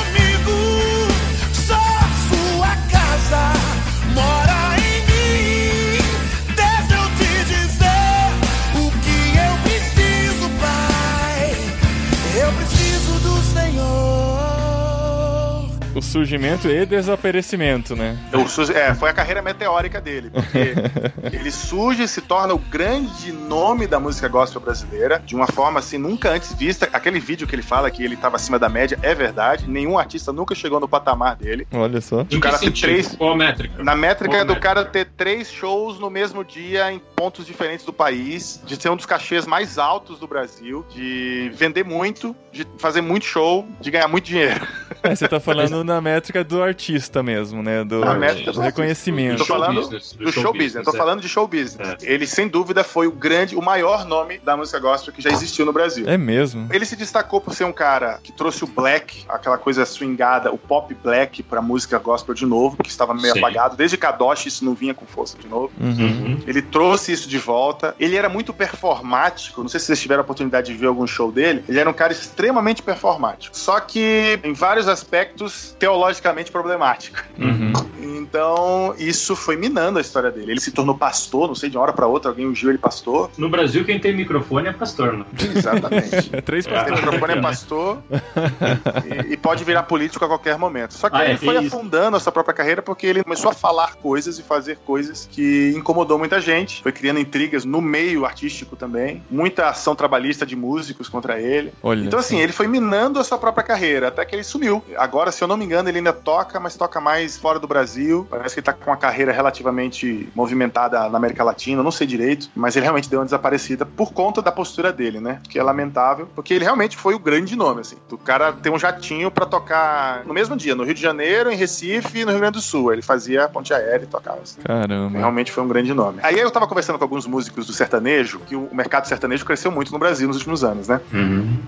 [16.13, 18.17] Surgimento e desaparecimento, né?
[18.33, 20.73] O Suzy- é, foi a carreira meteórica dele, porque
[21.35, 25.79] ele surge e se torna o grande nome da música gospel brasileira, de uma forma
[25.79, 26.87] assim nunca antes vista.
[26.93, 30.31] Aquele vídeo que ele fala que ele estava acima da média é verdade, nenhum artista
[30.31, 31.67] nunca chegou no patamar dele.
[31.73, 32.23] Olha só.
[32.23, 32.87] Que cara sentido?
[32.89, 33.83] três- Qual a métrica?
[33.83, 34.61] Na métrica Qual do métrica?
[34.75, 38.95] cara ter três shows no mesmo dia em pontos diferentes do país, de ser um
[38.95, 44.07] dos cachês mais altos do Brasil, de vender muito, de fazer muito show, de ganhar
[44.07, 44.65] muito dinheiro.
[45.01, 47.83] É, você tá falando na métrica do artista mesmo, né?
[47.83, 49.39] Do, A métrica do do reconhecimento.
[49.39, 50.97] Tô show falando business, do do show show business, tô é.
[50.97, 51.95] falando de show business.
[52.01, 55.65] Ele, sem dúvida, foi o grande, o maior nome da música gospel que já existiu
[55.65, 56.07] no Brasil.
[56.07, 56.67] É mesmo.
[56.71, 60.57] Ele se destacou por ser um cara que trouxe o black, aquela coisa swingada, o
[60.57, 63.39] pop black pra música gospel de novo, que estava meio Sim.
[63.39, 63.75] apagado.
[63.75, 65.71] Desde Kadosh isso não vinha com força de novo.
[65.79, 66.39] Uhum.
[66.45, 67.95] Ele trouxe isso de volta.
[67.99, 69.61] Ele era muito performático.
[69.61, 71.63] Não sei se vocês tiveram a oportunidade de ver algum show dele.
[71.67, 73.55] Ele era um cara extremamente performático.
[73.55, 77.23] Só que em vários aspectos teologicamente problemático.
[77.37, 77.71] Uhum.
[78.01, 80.51] Então, isso foi minando a história dele.
[80.51, 83.29] Ele se tornou pastor, não sei, de uma hora pra outra, alguém ungiu ele pastor.
[83.37, 85.25] No Brasil, quem tem microfone é pastor, né?
[85.55, 86.13] Exatamente.
[86.33, 86.99] É três Tem pastores.
[87.01, 87.97] microfone é pastor
[89.29, 90.93] e, e pode virar político a qualquer momento.
[90.93, 91.75] Só que Ah, é, ele foi tem isso.
[91.75, 95.73] afundando a sua própria carreira porque ele começou a falar coisas e fazer coisas que
[95.75, 96.81] incomodou muita gente.
[96.81, 99.21] Foi criando intrigas no meio artístico também.
[99.29, 101.71] Muita ação trabalhista de músicos contra ele.
[101.83, 102.41] Olha Então, assim, só.
[102.41, 104.83] ele foi minando a sua própria carreira, até que ele sumiu.
[104.97, 108.27] Agora, se eu não me engano, ele ainda toca, mas toca mais fora do Brasil.
[108.29, 112.49] Parece que ele tá com uma carreira relativamente movimentada na América Latina, não sei direito,
[112.55, 115.39] mas ele realmente deu uma desaparecida por conta da postura dele, né?
[115.49, 117.95] Que é lamentável, porque ele realmente foi o grande nome, assim.
[118.11, 121.55] O cara tem um jatinho pra tocar no mesmo dia, no Rio de Janeiro, em
[121.55, 122.93] Recife e no Rio Grande do Sul.
[122.93, 124.39] Ele fazia ponte aérea e tocava.
[124.41, 124.61] Assim.
[124.61, 125.17] Caramba.
[125.17, 126.19] Realmente foi um grande nome.
[126.23, 129.91] Aí eu tava conversando com alguns músicos do sertanejo, que o mercado sertanejo cresceu muito
[129.91, 131.01] no Brasil nos últimos anos, né?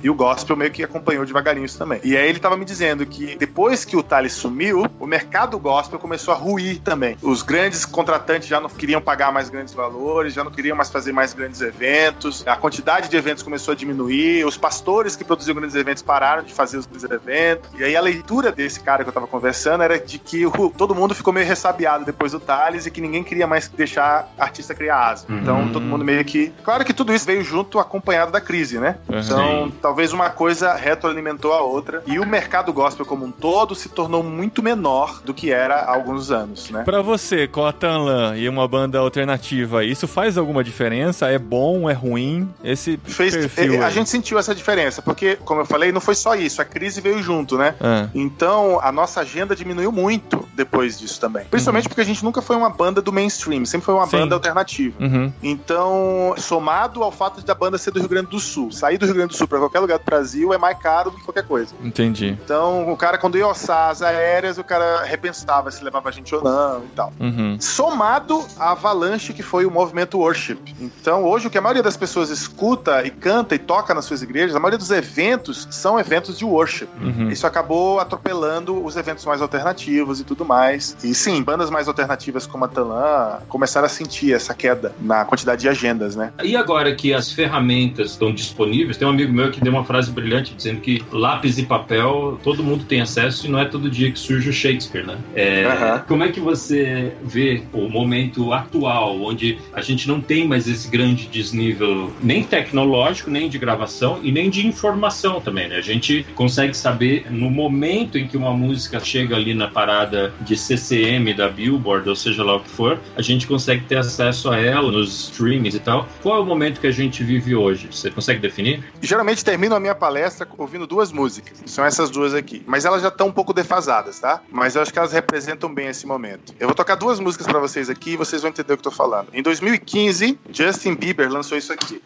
[0.03, 1.99] E o gospel meio que acompanhou devagarinho isso também.
[2.03, 5.99] E aí ele tava me dizendo que depois que o Thales sumiu, o mercado gospel
[5.99, 7.17] começou a ruir também.
[7.21, 11.11] Os grandes contratantes já não queriam pagar mais grandes valores, já não queriam mais fazer
[11.11, 15.75] mais grandes eventos, a quantidade de eventos começou a diminuir, os pastores que produziam grandes
[15.75, 17.69] eventos pararam de fazer os grandes eventos.
[17.77, 20.93] E aí a leitura desse cara que eu tava conversando era de que o- todo
[20.95, 25.09] mundo ficou meio ressabiado depois do Thales e que ninguém queria mais deixar artista criar
[25.09, 25.25] asa.
[25.29, 26.51] Então todo mundo meio que.
[26.63, 28.97] Claro que tudo isso veio junto acompanhado da crise, né?
[29.07, 29.19] Uhum.
[29.19, 33.84] Então talvez uma coisa retroalimentou a outra e o mercado gospel como um todo se
[33.89, 36.83] tornou muito menor do que era há alguns anos, né?
[36.83, 41.27] Pra você, com a Tanlan e uma banda alternativa, isso faz alguma diferença?
[41.29, 42.49] É bom, é ruim?
[42.63, 43.93] Esse Fez, perfil eh, a aí.
[43.93, 47.21] gente sentiu essa diferença, porque, como eu falei, não foi só isso, a crise veio
[47.21, 47.75] junto, né?
[47.81, 51.45] Ah, Então, a nossa agenda diminuiu muito depois disso também.
[51.45, 54.17] Principalmente porque a gente nunca foi uma banda do mainstream, sempre foi uma Sim.
[54.17, 54.95] banda alternativa.
[54.99, 55.31] uhum.
[55.41, 59.05] Então, somado ao fato de a banda ser do Rio Grande do Sul, sair do
[59.05, 61.43] Rio Grande do Sul pra qualquer lugar do Brasil é mais caro do que qualquer
[61.45, 61.73] coisa.
[61.83, 62.37] Entendi.
[62.43, 66.33] Então, o cara, quando ia orçar as aéreas, o cara repensava se levava a gente
[66.33, 67.13] ou não e tal.
[67.19, 67.57] Uhum.
[67.59, 70.57] Somado à avalanche que foi o movimento worship.
[70.79, 74.21] Então, hoje, o que a maioria das pessoas escuta e canta e toca nas suas
[74.21, 76.87] igrejas, a maioria dos eventos são eventos de worship.
[77.01, 77.29] Uhum.
[77.29, 80.95] Isso acabou atropelando os eventos mais alternativos e tudo mais.
[81.03, 85.61] E sim, bandas mais alternativas como a Talan começaram a sentir essa queda na quantidade
[85.61, 86.31] de agendas, né?
[86.43, 90.11] E agora que as ferramentas estão disponíveis, tem um amigo meu que deu uma frase
[90.11, 94.11] brilhante dizendo que lápis e papel todo mundo tem acesso e não é todo dia
[94.11, 95.17] que surge o Shakespeare, né?
[95.35, 95.65] É.
[96.07, 100.89] Como é que você vê o momento atual, onde a gente não tem mais esse
[100.89, 105.77] grande desnível nem tecnológico, nem de gravação e nem de informação também, né?
[105.77, 110.55] A gente consegue saber no momento em que uma música chega ali na parada de
[110.55, 114.57] CCM da Billboard, ou seja lá o que for, a gente consegue ter acesso a
[114.57, 116.07] ela nos streamings e tal.
[116.21, 117.87] Qual é o momento que a gente vive hoje?
[117.91, 118.83] Você consegue definir?
[119.01, 121.61] Geralmente termino a minha palestra ouvindo duas músicas.
[121.65, 122.63] São essas duas aqui.
[122.65, 124.41] Mas elas já estão um pouco defasadas, tá?
[124.51, 126.53] Mas eu acho que elas representam bem esse momento.
[126.59, 128.91] Eu vou tocar duas músicas pra vocês aqui e vocês vão entender o que eu
[128.91, 129.29] tô falando.
[129.33, 132.01] Em 2015, Justin Bieber lançou isso aqui.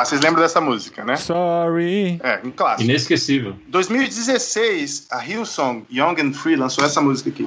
[0.00, 1.16] Ah, vocês lembram dessa música, né?
[1.16, 2.18] Sorry.
[2.22, 2.88] É, um clássico.
[2.88, 3.54] Inesquecível.
[3.68, 7.46] 2016, a Hillsong Young and Free lançou essa música aqui.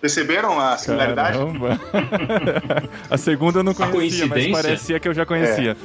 [0.00, 1.36] Perceberam a similaridade?
[1.36, 1.80] Caramba.
[3.10, 5.76] a segunda eu não conhecia, mas parecia que eu já conhecia.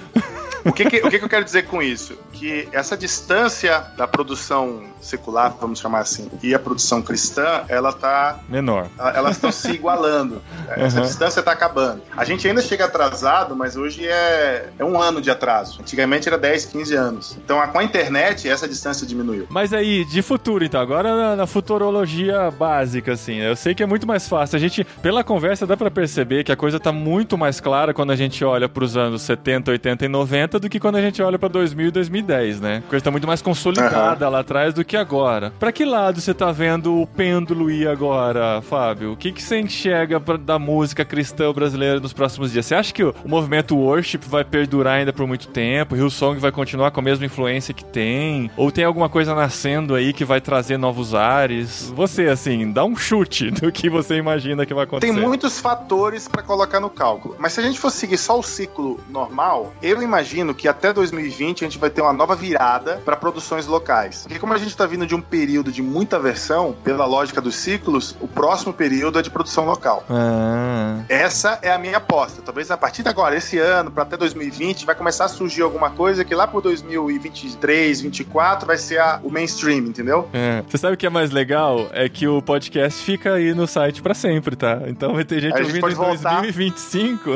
[0.66, 2.18] O que que, o que que eu quero dizer com isso?
[2.34, 8.40] Que essa distância da produção secular, vamos chamar assim, e a produção cristã, ela tá
[8.50, 8.88] Menor.
[9.14, 10.42] elas estão se igualando.
[10.76, 11.06] Essa Uhum.
[11.06, 12.02] distância está acabando.
[12.18, 15.80] A gente ainda chega atrasado, mas hoje é, é um ano de atraso.
[15.82, 17.38] Antigamente era 10, 15 anos.
[17.44, 19.46] Então, com a internet, essa distância diminuiu.
[19.50, 23.86] Mas aí, de futuro, então, agora na, na futurologia básica, assim, eu sei que é
[23.86, 24.56] muito mais fácil.
[24.56, 28.12] A gente, pela conversa, dá pra perceber que a coisa tá muito mais clara quando
[28.12, 31.22] a gente olha pros anos 70, 80 e 90 90 do que quando a gente
[31.22, 32.84] olha pra 2000 e 2010, né?
[32.86, 35.52] A coisa tá muito mais consolidada lá atrás do que agora.
[35.60, 39.12] Pra que lado você tá vendo o pêndulo ir agora, Fábio?
[39.14, 42.66] O que, que você enxerga pra- da música cristã brasileira nos próximos dias?
[42.66, 45.96] Você acha que o, o movimento worship vai perdurar ainda por muito tempo?
[45.96, 48.50] Hillsong vai continuar com a mesma influência que tem?
[48.58, 51.92] Ou tem alguma coisa nascendo aí que vai trazer novos ares?
[51.96, 55.12] Você, assim, dá um chute do que você imagina que vai acontecer.
[55.14, 57.36] Tem muitos fatores para colocar no cálculo.
[57.40, 61.64] Mas se a gente for seguir só o ciclo normal, eu imagino que até 2020
[61.64, 64.24] a gente vai ter uma nova virada para produções locais.
[64.24, 67.56] Porque como a gente está vindo de um período de muita versão, pela lógica dos
[67.56, 70.04] ciclos, o próximo período é de produção local.
[70.10, 71.00] Ah.
[71.10, 72.42] Essa é a minha aposta.
[72.42, 75.90] Talvez a partir de agora, esse ano, para até 2020, vai começar a surgir alguma
[75.90, 80.28] coisa que lá por 2023, 2024 vai ser a- o mainstream, entendeu?
[80.34, 80.64] É.
[80.68, 81.88] Você sabe o que é mais legal?
[81.94, 84.82] É que o podcast fica aí no site pra sempre, tá?
[84.88, 86.42] Então vai ter gente a gente ouvindo em voltar.
[86.42, 87.32] 2025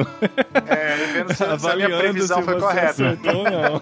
[0.67, 2.98] É, vendo se, se a minha avaliando previsão foi correta.
[3.01, 3.81] Acertou ou não.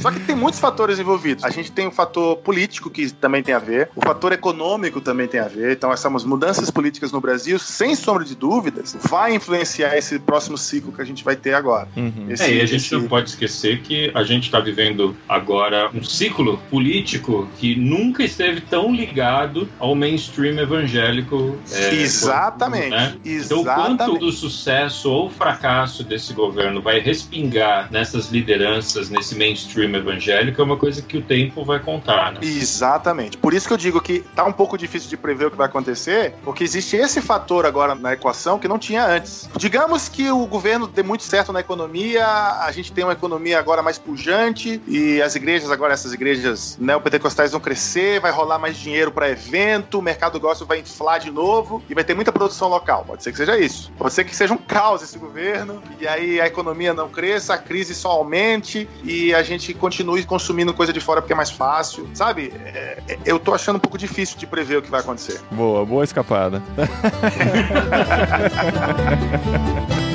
[0.00, 1.44] Só que tem muitos fatores envolvidos.
[1.44, 5.26] A gente tem o fator político que também tem a ver, o fator econômico também
[5.28, 5.72] tem a ver.
[5.72, 10.92] Então, essas mudanças políticas no Brasil, sem sombra de dúvidas, vai influenciar esse próximo ciclo
[10.92, 11.88] que a gente vai ter agora.
[11.96, 12.26] Uhum.
[12.28, 15.90] Esse- É, e a gente esse- não pode esquecer que a gente está vivendo agora
[15.94, 21.58] um ciclo político que nunca esteve tão ligado ao mainstream evangélico.
[21.72, 22.90] é, Exatamente.
[22.90, 23.14] né?
[23.24, 24.20] Então, o quanto Exatamente.
[24.20, 30.76] do sucesso ou fracasso desse governo vai respingar nessas lideranças, nesse mainstream evangélico, é uma
[30.76, 32.40] coisa que o tempo vai contar, né?
[32.42, 33.38] Exatamente.
[33.38, 35.66] Por isso que eu digo que tá um pouco difícil de prever o que vai
[35.66, 39.48] acontecer, porque existe esse fator agora na equação que não tinha antes.
[39.56, 43.82] Digamos que o governo dê muito certo na economia, a gente tem uma economia agora
[43.82, 49.10] mais pujante e as igrejas agora, essas igrejas neopentecostais vão crescer, vai rolar mais dinheiro
[49.10, 53.04] para evento, o mercado gospel vai inflar de novo e vai ter muita produção local.
[53.06, 53.90] Pode ser que seja isso.
[53.96, 57.58] Pode ser que seja um caos esse governo e aí a economia não cresça, a
[57.58, 62.06] crise só aumente e a gente continue consumindo coisa de fora porque é mais fácil.
[62.12, 62.52] Sabe?
[62.64, 65.40] É, é, eu tô achando um pouco difícil de prever o que vai acontecer.
[65.50, 66.62] Boa, boa escapada.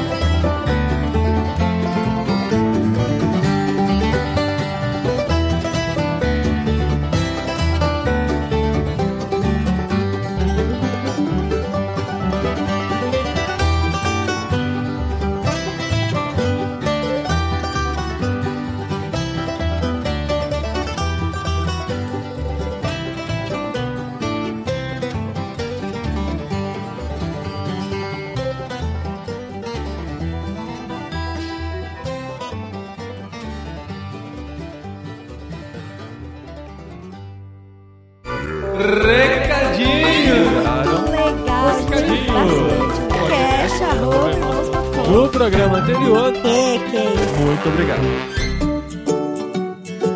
[45.44, 47.36] programa anterior, É, que isso.
[47.42, 48.02] muito obrigado.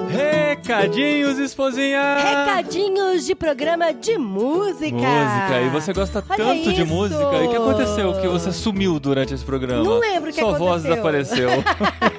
[0.09, 2.15] Recadinhos, esposinha!
[2.15, 4.95] Recadinhos de programa de música.
[4.95, 6.85] Música, e você gosta Olha tanto de isso.
[6.93, 7.21] música.
[7.21, 8.13] E o que aconteceu?
[8.21, 9.83] Que você sumiu durante esse programa.
[9.83, 11.49] Não lembro o que Sua voz aconteceu.
[11.49, 11.49] desapareceu.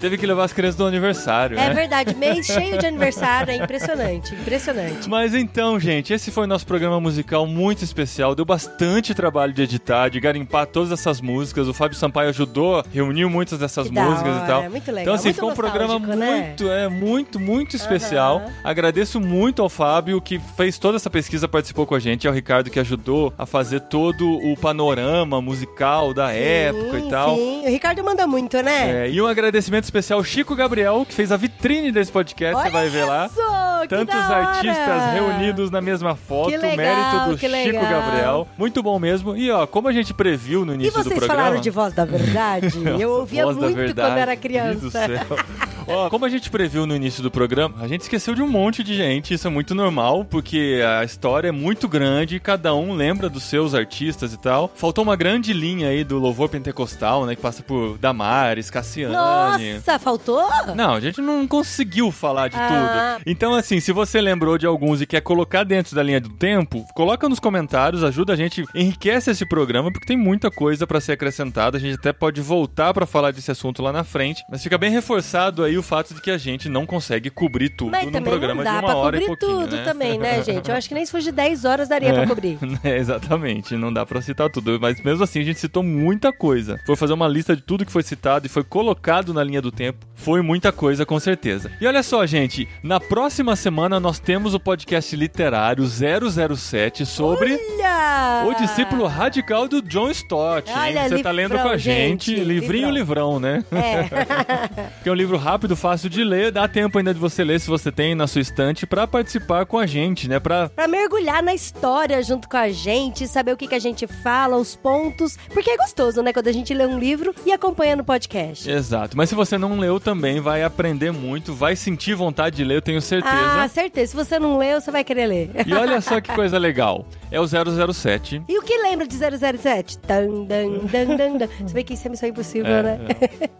[0.00, 1.74] Teve que levar as crianças do aniversário, É né?
[1.74, 5.08] verdade, mês cheio de aniversário, é impressionante, impressionante.
[5.08, 8.34] Mas então, gente, esse foi nosso programa musical muito especial.
[8.34, 11.68] Deu bastante trabalho de editar, de garimpar todas essas músicas.
[11.68, 14.70] O Fábio Sampaio ajudou, reuniu muitas dessas Que músicas hora, e tal.
[14.70, 16.46] muito legal, Então, assim, muito ficou um programa né?
[16.48, 18.36] muito, é, muito, muito especial.
[18.38, 18.52] Aham.
[18.64, 22.70] Agradeço muito ao Fábio, que fez toda essa pesquisa, participou com a gente, ao Ricardo,
[22.70, 27.36] que ajudou a fazer todo o panorama musical da época e tal.
[27.36, 29.06] Sim, o Ricardo manda muito, né?
[29.06, 32.62] É, e um agradecimento especial ao Chico Gabriel, que fez a vitrine desse podcast, você
[32.62, 33.26] Olha vai ver lá.
[33.26, 37.90] isso, Tantos artistas reunidos na mesma foto, Que legal, mérito do Chico legal.
[37.90, 38.48] Gabriel.
[38.58, 39.36] Muito bom mesmo.
[39.36, 41.42] E ó, como a gente previu no E início do vocês programa.
[41.42, 42.72] falaram de voz da verdade?
[42.98, 43.60] Eu ouvia muito
[43.94, 45.00] quando era criança.
[45.88, 45.98] céu.
[45.98, 48.82] Ó, como a gente previu no início do programa, a gente esqueceu de um monte
[48.82, 49.34] de gente.
[49.34, 53.44] Isso é muito normal, porque a história é muito grande e cada um lembra dos
[53.44, 54.70] seus artistas e tal.
[54.74, 57.34] Faltou uma grande linha aí do louvor pentecostal, né?
[57.34, 59.14] Que passa por Damares, Cassiane.
[59.14, 60.46] Nossa, faltou?
[60.74, 63.16] Não, a gente não conseguiu falar de Ah.
[63.16, 63.22] tudo.
[63.30, 66.84] Então, assim, se você lembrou de alguns e quer colocar dentro da linha do tempo,
[66.94, 71.12] coloca nos comentários, ajuda a gente, enriquece esse programa, porque tem muita coisa pra ser
[71.12, 71.76] acrescentada.
[71.76, 74.42] A gente até pode voltar pra falar desse assunto lá na frente.
[74.50, 77.90] Mas fica bem reforçado aí o fato de que a gente não consegue cobrir tudo
[77.90, 79.84] Mas num programa não dá de uma pra hora e cobrir pouquinho, tudo né?
[79.84, 80.68] também, né, gente?
[80.70, 82.58] Eu acho que nem se fosse de 10 horas daria pra cobrir.
[82.84, 84.78] É, exatamente, não dá pra citar tudo.
[84.80, 86.78] Mas mesmo assim, a gente citou muita coisa.
[86.86, 89.70] Foi fazer uma lista de tudo que foi citado e foi colocado na linha do
[89.72, 90.06] tempo.
[90.14, 91.70] Foi muita coisa, com certeza.
[91.80, 98.44] E olha só, gente, na próxima semana nós temos o podcast literário 007 sobre Olha!
[98.46, 100.70] o discípulo radical do John Stott.
[100.70, 102.30] Olha, Você tá lendo com a livrão, gente.
[102.36, 103.64] gente, Livrinho, livrão, né?
[103.72, 104.88] É.
[105.02, 107.68] Que é um livro rápido, fácil de ler, dá tempo ainda de você ler se
[107.68, 110.38] você tem na sua estante pra participar com a gente, né?
[110.38, 114.06] Pra pra mergulhar na história junto com a gente, saber o que, que a gente
[114.06, 115.36] fala, os pontos.
[115.52, 116.32] Porque é gostoso, né?
[116.32, 118.68] Quando a gente lê um livro e acompanha no podcast.
[118.70, 119.16] Exato.
[119.16, 122.82] Mas se você não leu também, vai aprender muito, vai sentir vontade de ler, eu
[122.82, 123.62] tenho certeza.
[123.62, 124.10] Ah, certeza.
[124.10, 125.50] Se você não leu, você vai querer ler.
[125.66, 127.06] E olha só que coisa legal.
[127.30, 128.42] É o 007.
[128.48, 129.98] E o que lembra de 007?
[130.06, 131.48] Dan, dan, dan, dan.
[131.60, 132.98] Você vê que isso é missão impossível, É, né?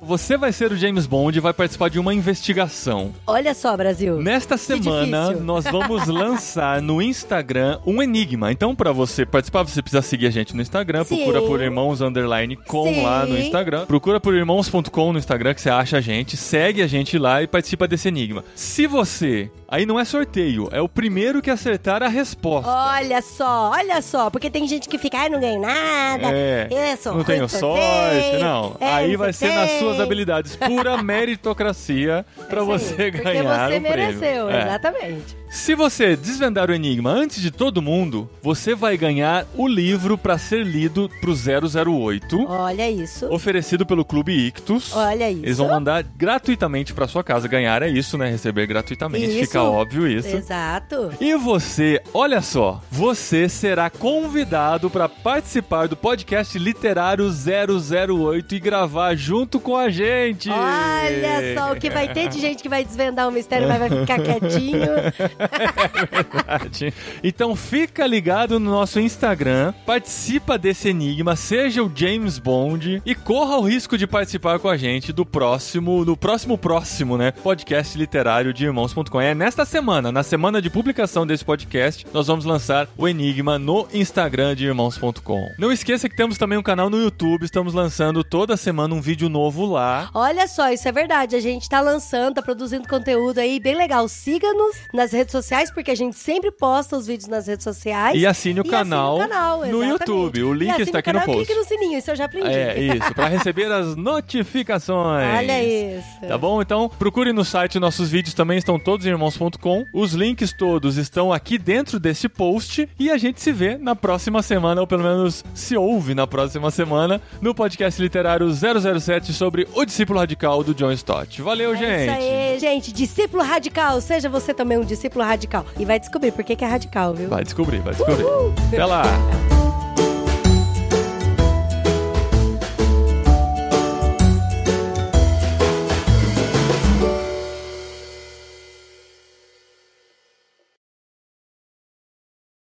[0.01, 3.15] Você vai ser o James Bond e vai participar de uma investigação.
[3.27, 4.19] Olha só, Brasil.
[4.23, 8.51] Nesta semana, nós vamos lançar no Instagram um enigma.
[8.53, 11.05] Então, pra você participar, você precisa seguir a gente no Instagram.
[11.05, 11.17] Sim.
[11.17, 13.03] Procura por irmãos underline com Sim.
[13.03, 13.87] lá no Instagram.
[13.87, 16.37] Procura por irmãos.com no Instagram que você acha a gente.
[16.37, 18.45] Segue a gente lá e participa desse enigma.
[18.55, 19.51] Se você.
[19.71, 22.71] Aí não é sorteio, é o primeiro que acertar a resposta.
[22.71, 24.31] Olha só, olha só.
[24.31, 26.31] Porque tem gente que fica, ai, não ganho nada.
[26.33, 27.83] É, Eu sou não tenho no sorte,
[28.23, 28.39] sorteio.
[28.45, 28.77] não.
[28.81, 32.95] É, Aí não vai sei ser nas suas habilidades, pura meritocracia pra Isso aí, você
[33.13, 33.91] porque ganhar você o prêmio.
[33.91, 34.63] mereceu, É.
[34.63, 35.37] exatamente.
[35.51, 40.37] Se você desvendar o enigma antes de todo mundo, você vai ganhar o livro pra
[40.37, 43.27] ser lido pro 008, Olha isso.
[43.33, 44.95] oferecido pelo Clube Ictus.
[44.95, 45.45] Olha isso.
[45.45, 47.49] Eles vão mandar gratuitamente pra sua casa.
[47.49, 48.29] Ganhar é isso, né?
[48.29, 49.27] Receber gratuitamente.
[49.27, 49.39] Isso.
[49.41, 50.29] Fica óbvio isso.
[50.37, 51.11] Exato.
[51.21, 59.15] E você, olha só, você será convidado para participar do podcast literário 008 e gravar
[59.15, 60.51] junto com a gente.
[60.51, 63.91] Olha só o que vai ter de gente que vai desvendar o mistério, mas vai
[63.91, 64.89] ficar quietinho.
[66.11, 66.93] Verdade.
[67.23, 73.57] Então fica ligado no nosso Instagram, participa desse enigma, seja o James Bond e corra
[73.57, 78.53] o risco de participar com a gente do próximo, no próximo próximo, né, podcast literário
[78.53, 79.21] de irmãos.com.
[79.21, 83.87] É nesta semana, na semana de publicação desse podcast, nós vamos lançar o enigma no
[83.93, 85.49] Instagram de irmãos.com.
[85.59, 89.29] Não esqueça que temos também um canal no YouTube, estamos lançando toda semana um vídeo
[89.29, 90.11] novo lá.
[90.15, 91.37] Olha só, isso é verdade.
[91.37, 94.09] A gente tá lançando, tá produzindo conteúdo aí bem legal.
[94.09, 98.17] Siga-nos nas redes sociais, porque a gente sempre posta os vídeos nas redes sociais.
[98.21, 99.85] E assine o E canal assine o canal, no.
[99.85, 100.43] YouTube.
[100.43, 101.45] O link está aqui no post.
[101.45, 102.49] clique no sininho, isso eu já aprendi.
[102.49, 105.39] É, isso, para receber as notificações.
[105.39, 106.07] Olha isso.
[106.27, 106.61] Tá bom?
[106.63, 109.85] Então, procure no site, nossos vídeos também estão todos em irmãos.com.
[109.95, 114.43] Os links todos estão aqui dentro desse post e a gente se vê na próxima
[114.43, 119.85] semana, ou pelo menos se ouve na próxima semana, no podcast literário 007 sobre o
[119.85, 121.41] discípulo radical do John Stott.
[121.43, 121.99] Valeu, É gente!
[122.09, 122.93] Isso aí, gente.
[122.93, 124.01] Discípulo radical.
[124.01, 125.65] Seja você também um discípulo radical.
[125.79, 127.29] E vai descobrir por que, que é radical, viu?
[127.29, 128.25] Vai descobrir, vai descobrir.
[128.69, 129.03] Até lá!